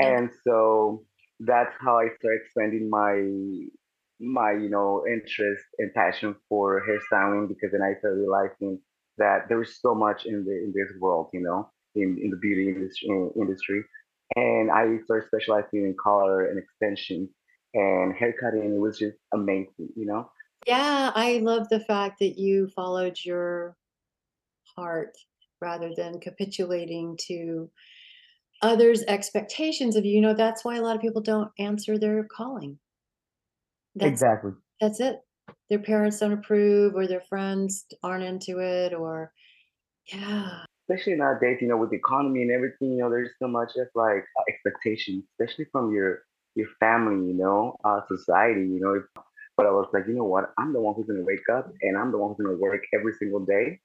And 0.00 0.30
so 0.44 1.04
that's 1.40 1.74
how 1.80 1.98
I 1.98 2.08
started 2.18 2.40
expanding 2.42 2.90
my 2.90 3.14
my 4.20 4.52
you 4.52 4.68
know 4.68 5.04
interest 5.06 5.64
and 5.78 5.92
passion 5.94 6.34
for 6.48 6.82
hairstyling 6.86 7.48
because 7.48 7.72
then 7.72 7.82
I 7.82 7.98
started 7.98 8.20
realizing 8.20 8.78
that 9.18 9.48
there 9.48 9.62
is 9.62 9.80
so 9.80 9.94
much 9.94 10.26
in 10.26 10.44
the 10.44 10.52
in 10.52 10.72
this 10.74 10.90
world, 11.00 11.28
you 11.32 11.40
know, 11.40 11.70
in, 11.94 12.18
in 12.22 12.30
the 12.30 12.36
beauty 12.36 12.68
industry 12.68 13.08
industry. 13.36 13.82
And 14.36 14.70
I 14.70 14.98
started 15.04 15.26
specializing 15.26 15.84
in 15.84 15.94
color 16.02 16.46
and 16.46 16.58
extensions 16.58 17.30
and 17.74 18.14
haircutting. 18.14 18.74
It 18.74 18.80
was 18.80 18.98
just 18.98 19.16
amazing, 19.32 19.90
you 19.96 20.06
know. 20.06 20.30
Yeah, 20.66 21.12
I 21.14 21.38
love 21.42 21.68
the 21.68 21.80
fact 21.80 22.20
that 22.20 22.38
you 22.38 22.68
followed 22.74 23.18
your 23.22 23.76
heart 24.76 25.16
rather 25.60 25.92
than 25.94 26.20
capitulating 26.20 27.18
to 27.28 27.70
others' 28.62 29.04
expectations 29.06 29.94
of 29.94 30.04
you. 30.04 30.14
You 30.14 30.20
know, 30.22 30.34
that's 30.34 30.64
why 30.64 30.76
a 30.76 30.82
lot 30.82 30.96
of 30.96 31.02
people 31.02 31.20
don't 31.20 31.50
answer 31.58 31.98
their 31.98 32.24
calling. 32.24 32.78
That's 33.94 34.10
Exactly. 34.10 34.52
that's 34.80 35.00
it. 35.00 35.20
Their 35.70 35.78
parents 35.78 36.18
don't 36.18 36.32
approve 36.32 36.94
or 36.94 37.06
their 37.06 37.22
friends 37.28 37.84
aren't 38.02 38.24
into 38.24 38.58
it 38.60 38.92
or 38.92 39.32
yeah. 40.12 40.64
Especially 40.88 41.14
nowadays, 41.14 41.58
you 41.60 41.68
know, 41.68 41.78
with 41.78 41.90
the 41.90 41.96
economy 41.96 42.42
and 42.42 42.50
everything, 42.50 42.92
you 42.92 42.98
know, 42.98 43.10
there's 43.10 43.30
so 43.38 43.48
much 43.48 43.70
of 43.76 43.88
like 43.94 44.24
expectations, 44.48 45.24
especially 45.32 45.66
from 45.72 45.92
your 45.92 46.22
your 46.54 46.68
family, 46.78 47.26
you 47.26 47.34
know, 47.34 47.76
uh, 47.84 48.00
society, 48.08 48.60
you 48.60 48.80
know. 48.80 49.02
But 49.56 49.66
I 49.66 49.70
was 49.70 49.88
like, 49.92 50.04
you 50.06 50.14
know 50.14 50.24
what? 50.24 50.52
I'm 50.58 50.72
the 50.72 50.80
one 50.80 50.94
who's 50.94 51.06
gonna 51.06 51.24
wake 51.24 51.48
up 51.52 51.70
and 51.82 51.96
I'm 51.96 52.10
the 52.12 52.18
one 52.18 52.34
who's 52.36 52.44
gonna 52.44 52.58
work 52.58 52.82
every 52.92 53.12
single 53.18 53.44
day, 53.44 53.80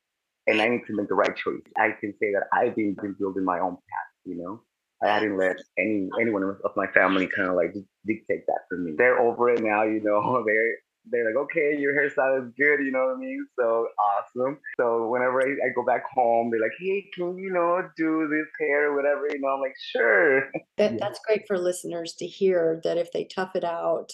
and 0.47 0.61
I 0.61 0.67
need 0.67 0.81
to 0.87 0.95
make 0.95 1.07
the 1.07 1.15
right 1.15 1.35
choice. 1.35 1.61
I 1.77 1.91
can 1.99 2.13
say 2.19 2.33
that 2.33 2.47
I've 2.53 2.75
been, 2.75 2.95
been 3.01 3.15
building 3.17 3.45
my 3.45 3.59
own 3.59 3.75
path, 3.75 4.11
you 4.25 4.35
know. 4.35 4.61
I 5.01 5.19
didn't 5.19 5.37
let 5.37 5.57
any 5.77 6.09
anyone 6.19 6.43
of 6.43 6.71
my 6.75 6.87
family 6.87 7.27
kind 7.33 7.49
of 7.49 7.55
like 7.55 7.73
dictate 8.05 8.45
that 8.47 8.61
for 8.67 8.77
me. 8.77 8.93
They're 8.97 9.19
over 9.19 9.49
it 9.49 9.63
now, 9.63 9.83
you 9.83 10.01
know. 10.03 10.43
They're 10.45 10.75
they're 11.11 11.25
like, 11.25 11.35
okay, 11.35 11.75
your 11.77 11.93
hairstyle 11.93 12.45
is 12.45 12.53
good, 12.57 12.83
you 12.83 12.91
know 12.91 13.07
what 13.07 13.15
I 13.15 13.19
mean? 13.19 13.45
So 13.57 13.87
awesome. 13.99 14.59
So 14.77 15.07
whenever 15.07 15.41
I, 15.41 15.51
I 15.51 15.73
go 15.73 15.83
back 15.83 16.03
home, 16.13 16.51
they're 16.51 16.61
like, 16.61 16.71
hey, 16.79 17.05
can 17.13 17.37
you, 17.37 17.45
you 17.45 17.53
know, 17.53 17.81
do 17.97 18.27
this 18.29 18.47
hair 18.59 18.91
or 18.91 18.95
whatever? 18.95 19.27
You 19.29 19.39
know, 19.39 19.47
I'm 19.47 19.61
like, 19.61 19.75
sure. 19.91 20.51
That 20.77 20.99
that's 20.99 21.19
great 21.25 21.47
for 21.47 21.57
listeners 21.57 22.13
to 22.15 22.27
hear 22.27 22.79
that 22.83 22.97
if 22.97 23.11
they 23.11 23.25
tough 23.25 23.55
it 23.55 23.63
out, 23.63 24.11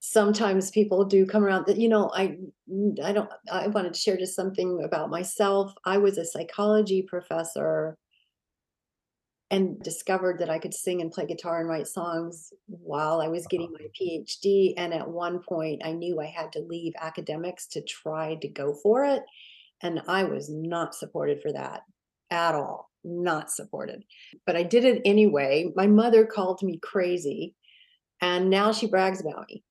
sometimes 0.00 0.70
people 0.70 1.04
do 1.04 1.26
come 1.26 1.42
around 1.42 1.66
that, 1.66 1.78
you 1.78 1.88
know, 1.88 2.10
I 2.14 2.36
I 3.02 3.12
don't 3.12 3.30
I 3.50 3.68
wanted 3.68 3.94
to 3.94 4.00
share 4.00 4.16
just 4.16 4.36
something 4.36 4.82
about 4.84 5.10
myself. 5.10 5.72
I 5.84 5.98
was 5.98 6.18
a 6.18 6.24
psychology 6.24 7.02
professor 7.02 7.96
and 9.54 9.80
discovered 9.84 10.40
that 10.40 10.50
I 10.50 10.58
could 10.58 10.74
sing 10.74 11.00
and 11.00 11.12
play 11.12 11.26
guitar 11.26 11.60
and 11.60 11.68
write 11.68 11.86
songs 11.86 12.52
while 12.66 13.20
I 13.20 13.28
was 13.28 13.46
getting 13.46 13.72
my 13.72 13.86
PhD. 13.96 14.74
And 14.76 14.92
at 14.92 15.08
one 15.08 15.38
point, 15.38 15.82
I 15.84 15.92
knew 15.92 16.20
I 16.20 16.26
had 16.26 16.50
to 16.54 16.58
leave 16.58 16.92
academics 17.00 17.68
to 17.68 17.80
try 17.80 18.34
to 18.42 18.48
go 18.48 18.74
for 18.74 19.04
it. 19.04 19.22
And 19.80 20.02
I 20.08 20.24
was 20.24 20.50
not 20.50 20.96
supported 20.96 21.40
for 21.40 21.52
that 21.52 21.82
at 22.32 22.56
all, 22.56 22.90
not 23.04 23.48
supported. 23.48 24.02
But 24.44 24.56
I 24.56 24.64
did 24.64 24.84
it 24.84 25.02
anyway. 25.04 25.70
My 25.76 25.86
mother 25.86 26.26
called 26.26 26.60
me 26.60 26.80
crazy 26.82 27.54
And 28.20 28.50
now 28.50 28.72
she 28.72 28.88
brags 28.88 29.20
about 29.20 29.46
me. 29.48 29.62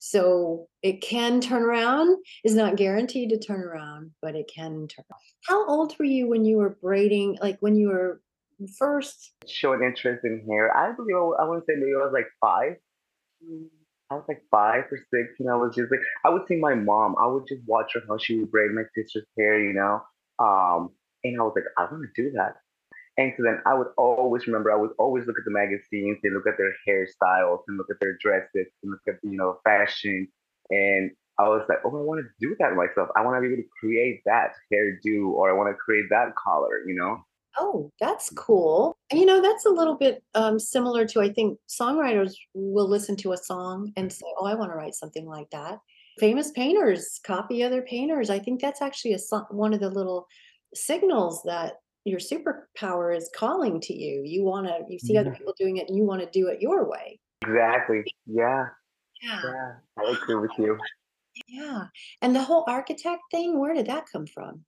So 0.00 0.66
it 0.82 1.00
can 1.00 1.40
turn 1.40 1.62
around. 1.62 2.18
It's 2.42 2.54
not 2.54 2.76
guaranteed 2.76 3.30
to 3.30 3.38
turn 3.38 3.60
around, 3.60 4.10
but 4.20 4.34
it 4.34 4.50
can 4.52 4.88
turn. 4.88 5.04
Around. 5.10 5.20
How 5.46 5.68
old 5.68 5.96
were 5.96 6.04
you 6.04 6.28
when 6.28 6.44
you 6.44 6.56
were 6.56 6.78
braiding? 6.82 7.38
Like 7.40 7.58
when 7.60 7.76
you 7.76 7.88
were 7.88 8.20
first 8.66 9.32
showing 9.46 9.82
interest 9.82 10.24
in 10.24 10.44
hair? 10.48 10.76
I 10.76 10.92
believe 10.92 11.16
I, 11.16 11.42
I 11.42 11.44
want 11.46 11.64
to 11.64 11.66
say 11.66 11.76
maybe 11.78 11.94
I 11.94 12.04
was 12.04 12.12
like 12.12 12.28
five. 12.40 12.76
I 14.10 14.14
was 14.14 14.24
like 14.26 14.42
five 14.50 14.84
or 14.90 14.98
six, 15.12 15.34
and 15.38 15.50
I 15.50 15.56
was 15.56 15.74
just 15.76 15.90
like, 15.90 16.00
I 16.24 16.30
would 16.30 16.46
see 16.48 16.56
my 16.56 16.74
mom. 16.74 17.14
I 17.20 17.26
would 17.26 17.46
just 17.46 17.62
watch 17.66 17.92
her 17.94 18.00
how 18.08 18.16
she 18.18 18.38
would 18.38 18.50
braid 18.50 18.70
my 18.72 18.82
sister's 18.94 19.26
hair, 19.36 19.60
you 19.60 19.74
know. 19.74 20.02
Um, 20.38 20.90
and 21.24 21.38
I 21.38 21.42
was 21.42 21.52
like, 21.54 21.64
I 21.76 21.82
want 21.92 22.04
to 22.14 22.22
do 22.22 22.30
that. 22.32 22.56
And 23.18 23.32
so 23.36 23.42
then 23.42 23.60
I 23.66 23.74
would 23.74 23.88
always 23.98 24.46
remember, 24.46 24.72
I 24.72 24.76
would 24.76 24.92
always 24.98 25.26
look 25.26 25.36
at 25.38 25.44
the 25.44 25.50
magazines 25.50 26.18
and 26.22 26.34
look 26.34 26.46
at 26.46 26.56
their 26.56 26.72
hairstyles 26.86 27.60
and 27.66 27.76
look 27.76 27.88
at 27.90 27.98
their 28.00 28.16
dresses 28.20 28.68
and 28.82 28.92
look 28.92 29.00
at, 29.08 29.16
you 29.24 29.36
know, 29.36 29.58
fashion. 29.64 30.28
And 30.70 31.10
I 31.38 31.48
was 31.48 31.66
like, 31.68 31.78
oh, 31.84 31.88
I 31.88 32.02
want 32.02 32.24
to 32.24 32.46
do 32.46 32.56
that 32.60 32.74
myself. 32.74 33.08
I 33.16 33.24
want 33.24 33.36
to 33.36 33.40
be 33.40 33.52
able 33.52 33.62
to 33.62 33.68
create 33.80 34.22
that 34.26 34.52
hairdo 34.72 35.30
or 35.30 35.50
I 35.50 35.52
want 35.52 35.68
to 35.70 35.74
create 35.74 36.06
that 36.10 36.34
collar, 36.36 36.80
you 36.86 36.94
know? 36.94 37.18
Oh, 37.58 37.90
that's 38.00 38.30
cool. 38.30 38.96
And 39.10 39.18
you 39.18 39.26
know, 39.26 39.42
that's 39.42 39.66
a 39.66 39.70
little 39.70 39.96
bit 39.96 40.22
um, 40.34 40.58
similar 40.58 41.06
to 41.06 41.20
I 41.20 41.32
think 41.32 41.58
songwriters 41.68 42.34
will 42.54 42.88
listen 42.88 43.16
to 43.16 43.32
a 43.32 43.36
song 43.36 43.92
and 43.96 44.12
say, 44.12 44.26
oh, 44.38 44.46
I 44.46 44.54
want 44.54 44.70
to 44.70 44.76
write 44.76 44.94
something 44.94 45.26
like 45.26 45.50
that. 45.50 45.78
Famous 46.18 46.50
painters 46.52 47.20
copy 47.24 47.62
other 47.62 47.82
painters. 47.82 48.30
I 48.30 48.38
think 48.38 48.60
that's 48.60 48.82
actually 48.82 49.14
a 49.14 49.18
one 49.50 49.72
of 49.74 49.80
the 49.80 49.90
little 49.90 50.26
signals 50.74 51.42
that 51.44 51.74
your 52.04 52.18
superpower 52.18 53.16
is 53.16 53.30
calling 53.36 53.80
to 53.82 53.94
you. 53.94 54.22
You 54.24 54.44
want 54.44 54.66
to, 54.66 54.80
you 54.88 54.98
see 54.98 55.16
other 55.16 55.32
people 55.32 55.54
doing 55.58 55.76
it 55.76 55.88
and 55.88 55.96
you 55.96 56.04
want 56.04 56.20
to 56.20 56.30
do 56.30 56.48
it 56.48 56.60
your 56.60 56.88
way. 56.88 57.20
Exactly. 57.42 58.02
Yeah. 58.26 58.66
Yeah. 59.22 59.40
Yeah. 59.44 59.72
I 59.98 60.10
agree 60.10 60.36
with 60.36 60.50
you. 60.58 60.78
Yeah. 61.46 61.84
And 62.22 62.34
the 62.34 62.42
whole 62.42 62.64
architect 62.66 63.22
thing, 63.30 63.58
where 63.58 63.74
did 63.74 63.86
that 63.86 64.04
come 64.10 64.26
from? 64.26 64.64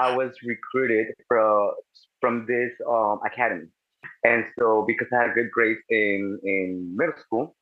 I 0.00 0.16
was 0.16 0.32
recruited 0.42 1.06
from 1.28 1.72
from 2.20 2.46
this 2.46 2.72
um, 2.88 3.20
academy, 3.30 3.68
and 4.24 4.44
so 4.58 4.84
because 4.86 5.08
I 5.12 5.22
had 5.24 5.34
good 5.34 5.50
grades 5.50 5.80
in 5.90 6.38
in 6.42 6.96
middle 6.96 7.18
school, 7.24 7.56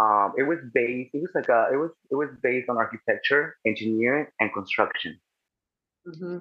um, 0.00 0.32
it 0.36 0.44
was 0.44 0.58
based. 0.74 1.10
It 1.14 1.22
was 1.22 1.30
like 1.34 1.48
a. 1.48 1.68
It 1.72 1.76
was 1.76 1.90
it 2.10 2.16
was 2.16 2.30
based 2.42 2.68
on 2.68 2.76
architecture, 2.76 3.56
engineering, 3.66 4.26
and 4.40 4.52
construction. 4.52 5.20
Mm-hmm. 6.08 6.38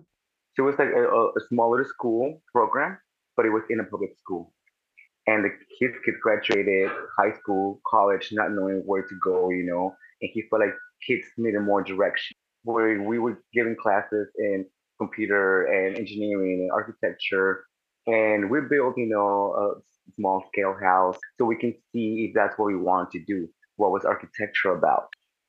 So 0.54 0.63
it 0.63 0.68
was 0.72 0.80
like 0.80 0.89
a, 0.89 1.06
a 1.39 1.42
smaller 1.50 1.86
school 1.86 2.42
program, 2.52 2.98
but 3.36 3.46
it 3.46 3.50
was 3.50 3.63
in 3.70 3.80
a 3.80 3.84
public 3.84 4.12
school. 4.18 4.54
And 5.28 5.46
the 5.46 5.52
kids 5.78 5.96
kids 6.06 6.18
graduated 6.24 6.89
high 7.20 7.34
school, 7.39 7.82
college, 7.88 8.30
not 8.32 8.52
knowing 8.52 8.82
where 8.86 9.04
to 9.04 9.15
go, 9.24 9.52
you 9.52 9.65
know. 9.65 9.96
And 10.22 10.32
he 10.34 10.44
felt 10.50 10.62
like 10.62 10.76
kids 11.06 11.26
needed 11.38 11.62
more 11.62 11.84
direction. 11.84 12.36
Where 12.63 13.02
we 13.02 13.20
were 13.20 13.42
giving 13.54 13.76
classes 13.82 14.28
in 14.38 14.65
computer 15.00 15.66
and 15.66 15.98
engineering 15.98 16.62
and 16.62 16.72
architecture, 16.72 17.66
and 18.08 18.50
we 18.50 18.60
built, 18.70 18.98
you 18.98 19.08
know, 19.08 19.54
a 19.54 20.12
small 20.16 20.44
scale 20.52 20.76
house 20.82 21.18
so 21.38 21.46
we 21.46 21.56
can 21.56 21.74
see 21.94 22.28
if 22.30 22.32
that's 22.34 22.58
what 22.58 22.66
we 22.66 22.76
want 22.76 23.12
to 23.12 23.24
do. 23.26 23.48
What 23.78 23.92
was 23.92 24.06
architecture 24.06 24.72
about? 24.72 25.08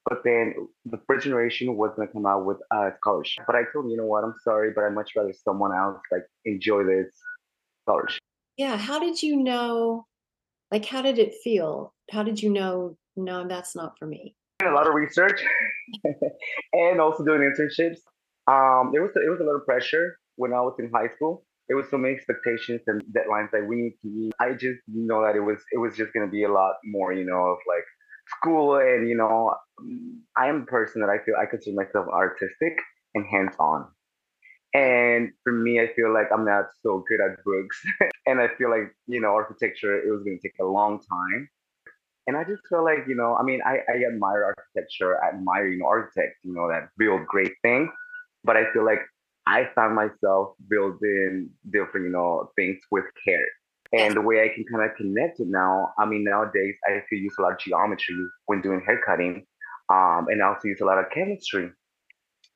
But 0.08 0.22
then 0.24 0.54
the 0.86 0.98
first 1.06 1.24
generation 1.24 1.76
was 1.76 1.92
gonna 1.96 2.08
come 2.08 2.26
out 2.26 2.44
with 2.44 2.58
a 2.72 2.90
scholarship. 2.98 3.44
But 3.46 3.56
I 3.56 3.62
told 3.72 3.84
him, 3.84 3.90
you 3.90 3.96
know 3.96 4.06
what, 4.06 4.24
I'm 4.24 4.34
sorry, 4.42 4.72
but 4.74 4.84
I'd 4.84 4.94
much 4.94 5.12
rather 5.16 5.32
someone 5.32 5.74
else 5.76 5.98
like 6.10 6.24
enjoy 6.44 6.84
this 6.84 7.12
scholarship. 7.82 8.20
Yeah. 8.56 8.76
How 8.76 8.98
did 8.98 9.22
you 9.22 9.36
know? 9.36 10.06
Like, 10.70 10.84
how 10.84 11.02
did 11.02 11.18
it 11.18 11.34
feel? 11.42 11.92
How 12.10 12.22
did 12.22 12.40
you 12.42 12.50
know? 12.50 12.96
No, 13.16 13.46
that's 13.46 13.74
not 13.74 13.98
for 13.98 14.06
me. 14.06 14.34
A 14.62 14.70
lot 14.70 14.86
of 14.86 14.94
research, 14.94 15.42
and 16.72 17.00
also 17.00 17.24
doing 17.24 17.40
internships. 17.40 17.98
Um, 18.46 18.92
it 18.94 19.00
was 19.00 19.10
it 19.14 19.30
was 19.30 19.40
a 19.40 19.44
lot 19.44 19.56
of 19.56 19.64
pressure 19.66 20.18
when 20.36 20.52
I 20.52 20.60
was 20.60 20.74
in 20.78 20.90
high 20.92 21.08
school. 21.14 21.44
It 21.68 21.74
was 21.74 21.88
so 21.88 21.98
many 21.98 22.14
expectations 22.14 22.80
and 22.88 23.00
deadlines 23.14 23.52
that 23.52 23.64
we 23.66 23.76
need 23.76 23.94
to 24.02 24.08
meet. 24.08 24.32
I 24.40 24.52
just 24.52 24.80
know 24.88 25.22
that 25.24 25.36
it 25.36 25.40
was 25.40 25.58
it 25.72 25.78
was 25.78 25.96
just 25.96 26.12
gonna 26.12 26.30
be 26.30 26.44
a 26.44 26.52
lot 26.52 26.74
more, 26.84 27.12
you 27.12 27.24
know, 27.24 27.38
of 27.54 27.58
like 27.68 27.84
school 28.38 28.76
and 28.76 29.08
you 29.08 29.16
know 29.16 29.54
i 30.36 30.46
am 30.46 30.62
a 30.62 30.66
person 30.66 31.00
that 31.00 31.10
i 31.10 31.18
feel 31.24 31.34
i 31.40 31.46
consider 31.46 31.74
myself 31.76 32.06
artistic 32.08 32.78
and 33.14 33.26
hands-on 33.30 33.86
and 34.74 35.30
for 35.42 35.52
me 35.52 35.80
i 35.80 35.88
feel 35.94 36.12
like 36.12 36.26
i'm 36.32 36.44
not 36.44 36.66
so 36.82 37.04
good 37.08 37.20
at 37.20 37.42
books 37.44 37.82
and 38.26 38.40
i 38.40 38.46
feel 38.56 38.70
like 38.70 38.94
you 39.06 39.20
know 39.20 39.34
architecture 39.34 39.98
it 39.98 40.10
was 40.10 40.22
going 40.22 40.38
to 40.40 40.48
take 40.48 40.54
a 40.60 40.64
long 40.64 41.00
time 41.00 41.48
and 42.26 42.36
i 42.36 42.44
just 42.44 42.62
feel 42.68 42.84
like 42.84 43.04
you 43.08 43.14
know 43.14 43.36
i 43.36 43.42
mean 43.42 43.60
i, 43.66 43.78
I 43.92 44.04
admire 44.12 44.44
architecture 44.44 45.22
I 45.22 45.30
admire 45.30 45.66
you 45.66 45.78
know 45.78 45.86
architects 45.86 46.38
you 46.44 46.54
know 46.54 46.68
that 46.68 46.88
build 46.98 47.26
great 47.26 47.52
things 47.62 47.90
but 48.44 48.56
i 48.56 48.64
feel 48.72 48.84
like 48.84 49.00
i 49.46 49.68
found 49.74 49.94
myself 49.94 50.54
building 50.68 51.48
different 51.72 52.06
you 52.06 52.12
know 52.12 52.50
things 52.56 52.78
with 52.90 53.04
care 53.24 53.46
and 53.92 54.14
the 54.14 54.20
way 54.20 54.44
I 54.44 54.54
can 54.54 54.64
kind 54.70 54.88
of 54.88 54.96
connect 54.96 55.40
it 55.40 55.48
now, 55.48 55.92
I 55.98 56.06
mean, 56.06 56.22
nowadays 56.22 56.76
I 56.86 57.02
feel 57.08 57.18
use 57.18 57.34
a 57.38 57.42
lot 57.42 57.52
of 57.52 57.58
geometry 57.58 58.14
when 58.46 58.60
doing 58.60 58.80
hair 58.86 59.00
cutting, 59.04 59.44
um, 59.90 60.26
and 60.28 60.40
I 60.42 60.46
also 60.46 60.68
use 60.68 60.80
a 60.80 60.84
lot 60.84 60.98
of 60.98 61.06
chemistry 61.12 61.70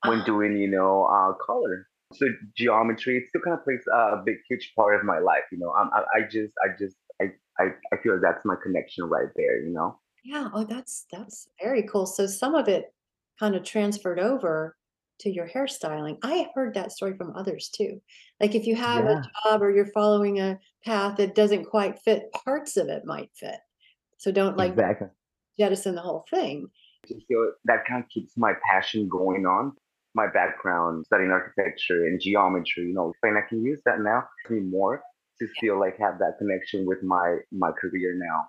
when 0.05 0.19
uh-huh. 0.19 0.25
doing, 0.25 0.57
you 0.57 0.69
know, 0.69 1.03
uh, 1.03 1.33
color. 1.45 1.87
So 2.13 2.27
geometry, 2.55 3.17
it 3.17 3.27
still 3.27 3.41
kind 3.41 3.57
of 3.57 3.65
plays 3.65 3.83
a 3.91 4.21
big, 4.25 4.37
huge 4.47 4.71
part 4.77 4.95
of 4.95 5.03
my 5.03 5.19
life. 5.19 5.43
You 5.51 5.59
know, 5.59 5.71
I, 5.71 6.03
I 6.15 6.21
just, 6.21 6.53
I 6.63 6.69
just, 6.79 6.95
I, 7.21 7.25
I, 7.59 7.65
I 7.91 7.97
feel 8.01 8.17
that's 8.21 8.45
my 8.45 8.55
connection 8.63 9.05
right 9.05 9.27
there. 9.35 9.61
You 9.61 9.73
know. 9.73 9.99
Yeah. 10.23 10.49
Oh, 10.53 10.63
that's 10.63 11.05
that's 11.11 11.49
very 11.61 11.83
cool. 11.83 12.05
So 12.05 12.27
some 12.27 12.55
of 12.55 12.69
it 12.69 12.93
kind 13.39 13.55
of 13.55 13.63
transferred 13.63 14.19
over 14.19 14.77
to 15.19 15.29
your 15.31 15.47
hairstyling. 15.47 16.17
I 16.23 16.47
heard 16.53 16.73
that 16.73 16.91
story 16.91 17.15
from 17.17 17.35
others 17.35 17.69
too. 17.69 18.01
Like 18.39 18.55
if 18.55 18.65
you 18.65 18.75
have 18.75 19.05
yeah. 19.05 19.19
a 19.19 19.49
job 19.49 19.61
or 19.61 19.71
you're 19.71 19.91
following 19.93 20.39
a 20.39 20.59
path 20.83 21.17
that 21.17 21.35
doesn't 21.35 21.65
quite 21.65 21.99
fit, 21.99 22.31
parts 22.31 22.77
of 22.77 22.87
it 22.89 23.05
might 23.05 23.29
fit. 23.33 23.57
So 24.17 24.31
don't 24.31 24.57
like 24.57 24.73
exactly. 24.73 25.07
jettison 25.59 25.95
the 25.95 26.01
whole 26.01 26.25
thing. 26.29 26.67
So 27.07 27.51
that 27.65 27.85
kind 27.87 28.03
of 28.03 28.09
keeps 28.09 28.35
my 28.37 28.53
passion 28.69 29.07
going 29.07 29.45
on. 29.45 29.73
My 30.15 30.27
background 30.27 31.05
studying 31.05 31.31
architecture 31.31 32.05
and 32.05 32.19
geometry, 32.21 32.85
you 32.87 32.93
know, 32.93 33.13
and 33.23 33.37
I 33.37 33.41
can 33.47 33.63
use 33.63 33.81
that 33.85 33.99
now 33.99 34.23
to 34.47 34.61
more 34.61 35.01
to 35.39 35.47
feel 35.59 35.77
like 35.77 35.99
have 35.99 36.19
that 36.19 36.37
connection 36.39 36.85
with 36.85 37.03
my 37.03 37.37
my 37.51 37.71
career 37.71 38.15
now. 38.17 38.47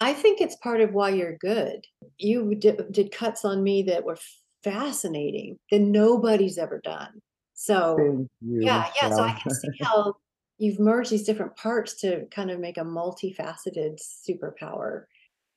I 0.00 0.12
think 0.14 0.40
it's 0.40 0.56
part 0.56 0.80
of 0.80 0.94
why 0.94 1.10
you're 1.10 1.36
good. 1.36 1.84
You 2.18 2.54
did, 2.54 2.92
did 2.92 3.10
cuts 3.10 3.44
on 3.44 3.62
me 3.62 3.82
that 3.84 4.04
were 4.04 4.18
fascinating 4.62 5.58
that 5.70 5.80
nobody's 5.80 6.58
ever 6.58 6.80
done. 6.82 7.20
So 7.54 8.26
yeah, 8.40 8.88
yeah. 9.00 9.10
So 9.10 9.22
I 9.22 9.32
can 9.32 9.50
see 9.50 9.68
how 9.82 10.14
you've 10.58 10.80
merged 10.80 11.10
these 11.10 11.24
different 11.24 11.56
parts 11.56 11.94
to 12.00 12.26
kind 12.30 12.50
of 12.50 12.60
make 12.60 12.78
a 12.78 12.82
multifaceted 12.82 13.98
superpower. 14.00 15.04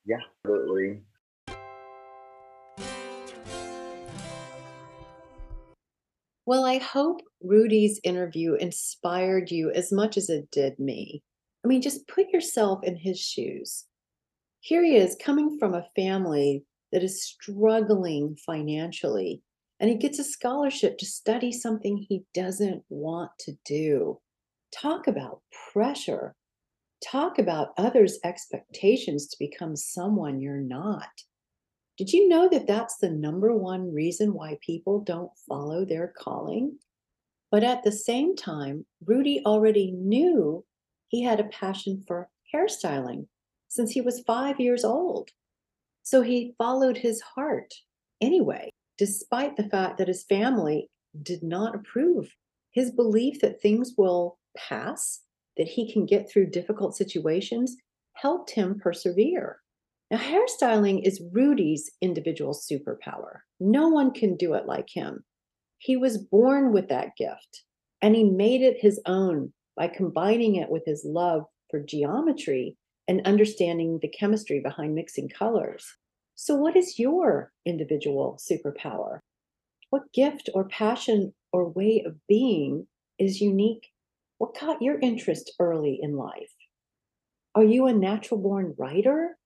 Yeah, 0.05 0.17
absolutely. 0.45 1.01
Well, 6.45 6.65
I 6.65 6.79
hope 6.79 7.21
Rudy's 7.43 7.99
interview 8.03 8.55
inspired 8.55 9.51
you 9.51 9.71
as 9.71 9.91
much 9.91 10.17
as 10.17 10.29
it 10.29 10.49
did 10.51 10.79
me. 10.79 11.23
I 11.63 11.67
mean, 11.67 11.81
just 11.81 12.07
put 12.07 12.29
yourself 12.29 12.83
in 12.83 12.95
his 12.95 13.19
shoes. 13.19 13.85
Here 14.59 14.83
he 14.83 14.97
is 14.97 15.15
coming 15.23 15.57
from 15.59 15.75
a 15.75 15.87
family 15.95 16.65
that 16.91 17.04
is 17.04 17.23
struggling 17.23 18.36
financially 18.36 19.41
and 19.82 19.89
he 19.89 19.95
gets 19.95 20.19
a 20.19 20.23
scholarship 20.23 20.99
to 20.99 21.08
study 21.08 21.51
something 21.51 21.97
he 21.97 22.23
doesn't 22.36 22.84
want 22.89 23.32
to 23.39 23.54
do. 23.65 24.19
Talk 24.71 25.08
about 25.08 25.41
pressure. 25.73 26.36
Talk 27.04 27.39
about 27.39 27.73
others' 27.80 28.19
expectations 28.23 29.27
to 29.27 29.38
become 29.39 29.75
someone 29.75 30.39
you're 30.39 30.62
not. 30.62 31.10
Did 31.97 32.13
you 32.13 32.30
know 32.30 32.47
that 32.49 32.67
that's 32.67 32.97
the 32.97 33.10
number 33.10 33.56
one 33.56 33.91
reason 33.91 34.36
why 34.36 34.60
people 34.63 35.01
don't 35.01 35.32
follow 35.49 35.84
their 35.84 36.13
calling? 36.15 36.77
But 37.49 37.63
at 37.63 37.84
the 37.84 37.91
same 37.91 38.36
time, 38.36 38.86
Rudy 39.04 39.41
already 39.47 39.93
knew 39.93 40.63
he 41.08 41.23
had 41.23 41.39
a 41.39 41.45
passion 41.45 42.04
for 42.08 42.30
hairstyling 42.54 43.25
since 43.67 43.91
he 43.91 44.01
was 44.01 44.23
five 44.27 44.60
years 44.60 44.86
old. 44.86 45.32
So 46.03 46.21
he 46.21 46.55
followed 46.57 46.97
his 46.97 47.21
heart 47.21 47.73
anyway, 48.19 48.71
despite 48.97 49.57
the 49.57 49.69
fact 49.69 49.97
that 49.97 50.07
his 50.07 50.23
family 50.23 50.89
did 51.21 51.43
not 51.43 51.75
approve. 51.75 52.35
His 52.71 52.91
belief 52.91 53.41
that 53.41 53.61
things 53.61 53.93
will 53.97 54.37
pass, 54.57 55.21
that 55.57 55.67
he 55.67 55.91
can 55.91 56.05
get 56.05 56.29
through 56.29 56.49
difficult 56.51 56.95
situations, 56.95 57.75
helped 58.13 58.51
him 58.51 58.79
persevere. 58.79 59.59
Now, 60.09 60.17
hairstyling 60.17 61.05
is 61.05 61.23
Rudy's 61.31 61.89
individual 62.01 62.53
superpower. 62.53 63.39
No 63.59 63.87
one 63.87 64.11
can 64.11 64.35
do 64.35 64.53
it 64.53 64.65
like 64.65 64.89
him. 64.93 65.23
He 65.77 65.97
was 65.97 66.17
born 66.17 66.73
with 66.73 66.89
that 66.89 67.15
gift 67.17 67.63
and 68.01 68.15
he 68.15 68.23
made 68.23 68.61
it 68.61 68.77
his 68.79 68.99
own 69.05 69.53
by 69.75 69.87
combining 69.87 70.55
it 70.55 70.69
with 70.69 70.83
his 70.85 71.05
love 71.05 71.45
for 71.69 71.79
geometry 71.79 72.75
and 73.07 73.25
understanding 73.25 73.99
the 74.01 74.07
chemistry 74.07 74.59
behind 74.59 74.95
mixing 74.95 75.29
colors. 75.29 75.85
So, 76.35 76.55
what 76.55 76.75
is 76.75 76.97
your 76.97 77.51
individual 77.65 78.39
superpower? 78.39 79.19
What 79.89 80.13
gift 80.13 80.49
or 80.53 80.67
passion 80.67 81.33
or 81.51 81.69
way 81.69 82.03
of 82.05 82.15
being 82.27 82.87
is 83.19 83.41
unique? 83.41 83.89
What 84.37 84.57
caught 84.57 84.81
your 84.81 84.99
interest 84.99 85.51
early 85.59 85.99
in 86.01 86.15
life? 86.15 86.53
Are 87.53 87.63
you 87.63 87.85
a 87.85 87.93
natural 87.93 88.39
born 88.39 88.73
writer, 88.77 89.37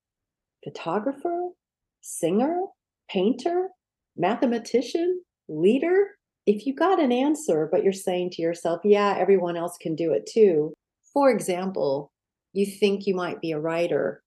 photographer, 0.63 1.49
singer, 2.01 2.61
painter, 3.09 3.69
mathematician, 4.15 5.21
leader? 5.49 6.11
If 6.45 6.67
you 6.67 6.75
got 6.75 7.01
an 7.01 7.11
answer, 7.11 7.67
but 7.71 7.83
you're 7.83 7.91
saying 7.91 8.29
to 8.31 8.41
yourself, 8.43 8.81
yeah, 8.83 9.15
everyone 9.17 9.57
else 9.57 9.77
can 9.81 9.95
do 9.95 10.13
it 10.13 10.29
too. 10.31 10.71
For 11.11 11.31
example, 11.31 12.11
you 12.55 12.65
think 12.65 13.05
you 13.05 13.15
might 13.15 13.41
be 13.41 13.51
a 13.51 13.59
writer, 13.59 14.23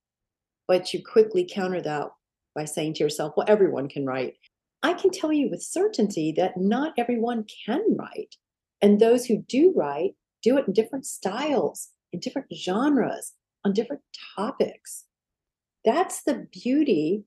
but 0.67 0.93
you 0.93 1.03
quickly 1.05 1.49
counter 1.51 1.81
that 1.81 2.09
by 2.55 2.65
saying 2.65 2.95
to 2.95 3.05
yourself, 3.05 3.35
well, 3.37 3.47
everyone 3.49 3.89
can 3.89 4.05
write. 4.05 4.35
I 4.83 4.95
can 4.95 5.11
tell 5.11 5.33
you 5.33 5.49
with 5.51 5.63
certainty 5.63 6.33
that 6.37 6.57
not 6.57 6.93
everyone 6.99 7.45
can 7.65 7.83
write. 7.99 8.37
And 8.81 9.01
those 9.01 9.27
who 9.27 9.39
do 9.49 9.73
write 9.75 10.15
do 10.43 10.57
it 10.57 10.67
in 10.67 10.73
different 10.73 11.07
styles, 11.07 11.89
in 12.13 12.21
different 12.21 12.49
genres, 12.55 13.33
on 13.65 13.73
different 13.73 14.03
topics. 14.37 15.05
That's 15.85 16.23
the 16.23 16.47
beauty 16.53 17.25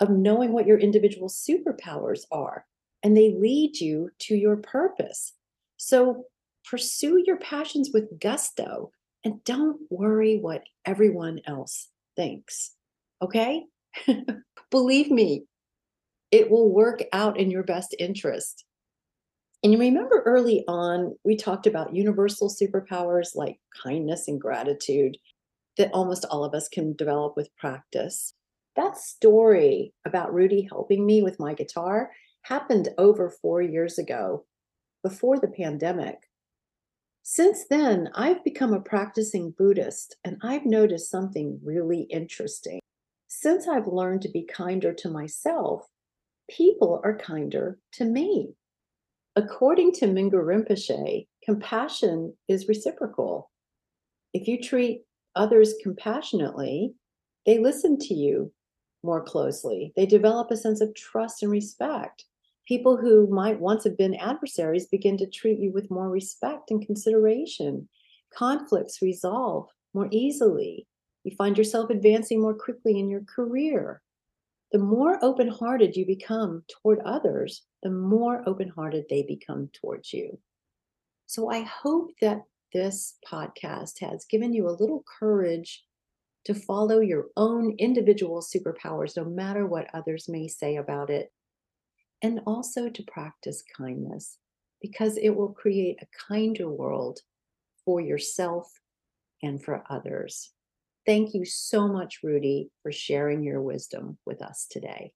of 0.00 0.10
knowing 0.10 0.52
what 0.52 0.66
your 0.66 0.78
individual 0.78 1.28
superpowers 1.28 2.22
are, 2.30 2.64
and 3.02 3.16
they 3.16 3.34
lead 3.34 3.80
you 3.80 4.10
to 4.20 4.34
your 4.34 4.56
purpose. 4.56 5.34
So 5.76 6.24
pursue 6.64 7.22
your 7.26 7.38
passions 7.38 7.90
with 7.92 8.20
gusto 8.20 8.92
and 9.24 9.42
don't 9.44 9.80
worry 9.90 10.38
what 10.38 10.62
everyone 10.84 11.40
else 11.46 11.88
thinks. 12.16 12.72
Okay? 13.22 13.64
Believe 14.70 15.10
me, 15.10 15.44
it 16.30 16.50
will 16.50 16.72
work 16.72 17.02
out 17.12 17.38
in 17.38 17.50
your 17.50 17.62
best 17.62 17.94
interest. 17.98 18.64
And 19.62 19.72
you 19.72 19.78
remember 19.78 20.22
early 20.24 20.64
on, 20.68 21.16
we 21.24 21.36
talked 21.36 21.66
about 21.66 21.94
universal 21.94 22.48
superpowers 22.48 23.34
like 23.34 23.58
kindness 23.82 24.28
and 24.28 24.40
gratitude 24.40 25.16
that 25.78 25.90
almost 25.92 26.24
all 26.26 26.44
of 26.44 26.54
us 26.54 26.68
can 26.68 26.94
develop 26.94 27.36
with 27.36 27.54
practice. 27.56 28.34
That 28.76 28.96
story 28.96 29.92
about 30.06 30.32
Rudy 30.32 30.68
helping 30.70 31.04
me 31.04 31.22
with 31.22 31.40
my 31.40 31.54
guitar 31.54 32.10
happened 32.42 32.88
over 32.98 33.30
four 33.30 33.60
years 33.60 33.98
ago, 33.98 34.44
before 35.02 35.38
the 35.38 35.48
pandemic. 35.48 36.27
Since 37.30 37.66
then, 37.68 38.08
I've 38.14 38.42
become 38.42 38.72
a 38.72 38.80
practicing 38.80 39.50
Buddhist 39.50 40.16
and 40.24 40.38
I've 40.42 40.64
noticed 40.64 41.10
something 41.10 41.60
really 41.62 42.04
interesting. 42.04 42.80
Since 43.26 43.68
I've 43.68 43.86
learned 43.86 44.22
to 44.22 44.30
be 44.30 44.46
kinder 44.46 44.94
to 44.94 45.10
myself, 45.10 45.86
people 46.50 47.02
are 47.04 47.18
kinder 47.18 47.80
to 47.92 48.06
me. 48.06 48.54
According 49.36 49.92
to 49.96 50.06
Mingyur 50.06 50.42
Rinpoche, 50.42 51.26
compassion 51.44 52.34
is 52.48 52.66
reciprocal. 52.66 53.50
If 54.32 54.48
you 54.48 54.58
treat 54.62 55.02
others 55.36 55.74
compassionately, 55.82 56.94
they 57.44 57.58
listen 57.58 57.98
to 57.98 58.14
you 58.14 58.54
more 59.02 59.22
closely. 59.22 59.92
They 59.96 60.06
develop 60.06 60.50
a 60.50 60.56
sense 60.56 60.80
of 60.80 60.94
trust 60.94 61.42
and 61.42 61.52
respect 61.52 62.24
people 62.68 62.98
who 62.98 63.26
might 63.28 63.58
once 63.58 63.82
have 63.84 63.96
been 63.96 64.14
adversaries 64.14 64.86
begin 64.86 65.16
to 65.16 65.26
treat 65.26 65.58
you 65.58 65.72
with 65.72 65.90
more 65.90 66.10
respect 66.10 66.70
and 66.70 66.84
consideration. 66.84 67.88
Conflicts 68.36 69.00
resolve 69.00 69.70
more 69.94 70.08
easily. 70.10 70.86
You 71.24 71.34
find 71.34 71.56
yourself 71.56 71.88
advancing 71.88 72.42
more 72.42 72.54
quickly 72.54 72.98
in 72.98 73.08
your 73.08 73.22
career. 73.22 74.02
The 74.70 74.78
more 74.78 75.18
open 75.24 75.48
hearted 75.48 75.96
you 75.96 76.04
become 76.04 76.62
toward 76.68 76.98
others, 77.06 77.62
the 77.82 77.90
more 77.90 78.46
open 78.46 78.68
hearted 78.68 79.06
they 79.08 79.22
become 79.22 79.70
towards 79.72 80.12
you. 80.12 80.38
So 81.26 81.50
I 81.50 81.60
hope 81.60 82.10
that 82.20 82.42
this 82.74 83.16
podcast 83.26 84.00
has 84.00 84.26
given 84.26 84.52
you 84.52 84.68
a 84.68 84.76
little 84.78 85.04
courage 85.18 85.84
to 86.44 86.52
follow 86.52 87.00
your 87.00 87.28
own 87.34 87.74
individual 87.78 88.42
superpowers, 88.42 89.16
no 89.16 89.24
matter 89.24 89.66
what 89.66 89.88
others 89.94 90.28
may 90.28 90.48
say 90.48 90.76
about 90.76 91.08
it 91.08 91.32
and 92.22 92.40
also 92.46 92.88
to 92.88 93.02
practice 93.04 93.62
kindness 93.76 94.38
because 94.80 95.16
it 95.16 95.30
will 95.30 95.50
create 95.50 95.98
a 96.00 96.06
kinder 96.28 96.70
world 96.70 97.20
for 97.84 98.00
yourself 98.00 98.70
and 99.42 99.62
for 99.62 99.84
others. 99.88 100.50
Thank 101.06 101.32
you 101.34 101.44
so 101.44 101.88
much, 101.88 102.18
Rudy, 102.22 102.70
for 102.82 102.92
sharing 102.92 103.42
your 103.42 103.62
wisdom 103.62 104.18
with 104.26 104.42
us 104.42 104.66
today. 104.70 105.12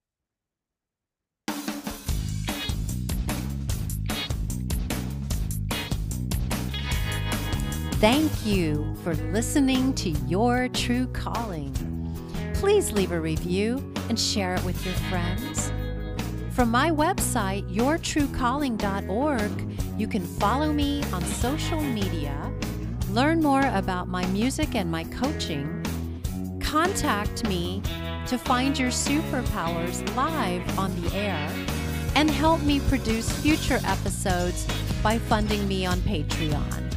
Thank 8.03 8.45
you 8.45 8.97
for 9.05 9.15
listening 9.15 9.95
to 9.95 10.11
Your 10.27 10.69
True 10.69 11.07
Calling. 11.09 11.73
Please 12.55 12.91
leave 12.91 13.13
a 13.13 13.21
review 13.21 13.93
and 14.09 14.19
share 14.19 14.55
it 14.55 14.65
with 14.65 14.85
your 14.85 14.95
friends. 14.95 15.72
From 16.55 16.71
my 16.71 16.91
website, 16.91 17.67
yourtruecalling.org, 17.75 19.99
you 19.99 20.07
can 20.07 20.23
follow 20.23 20.71
me 20.71 21.03
on 21.05 21.25
social 21.25 21.81
media, 21.81 22.53
learn 23.11 23.41
more 23.41 23.67
about 23.73 24.09
my 24.09 24.27
music 24.27 24.75
and 24.75 24.91
my 24.91 25.05
coaching, 25.05 25.83
contact 26.61 27.49
me 27.49 27.81
to 28.27 28.37
find 28.37 28.79
your 28.79 28.91
superpowers 28.91 30.05
live 30.15 30.79
on 30.79 30.95
the 31.01 31.17
air, 31.17 31.51
and 32.17 32.31
help 32.31 32.61
me 32.61 32.81
produce 32.81 33.33
future 33.41 33.81
episodes 33.87 34.69
by 35.03 35.19
funding 35.19 35.67
me 35.67 35.87
on 35.87 36.01
Patreon. 36.01 36.92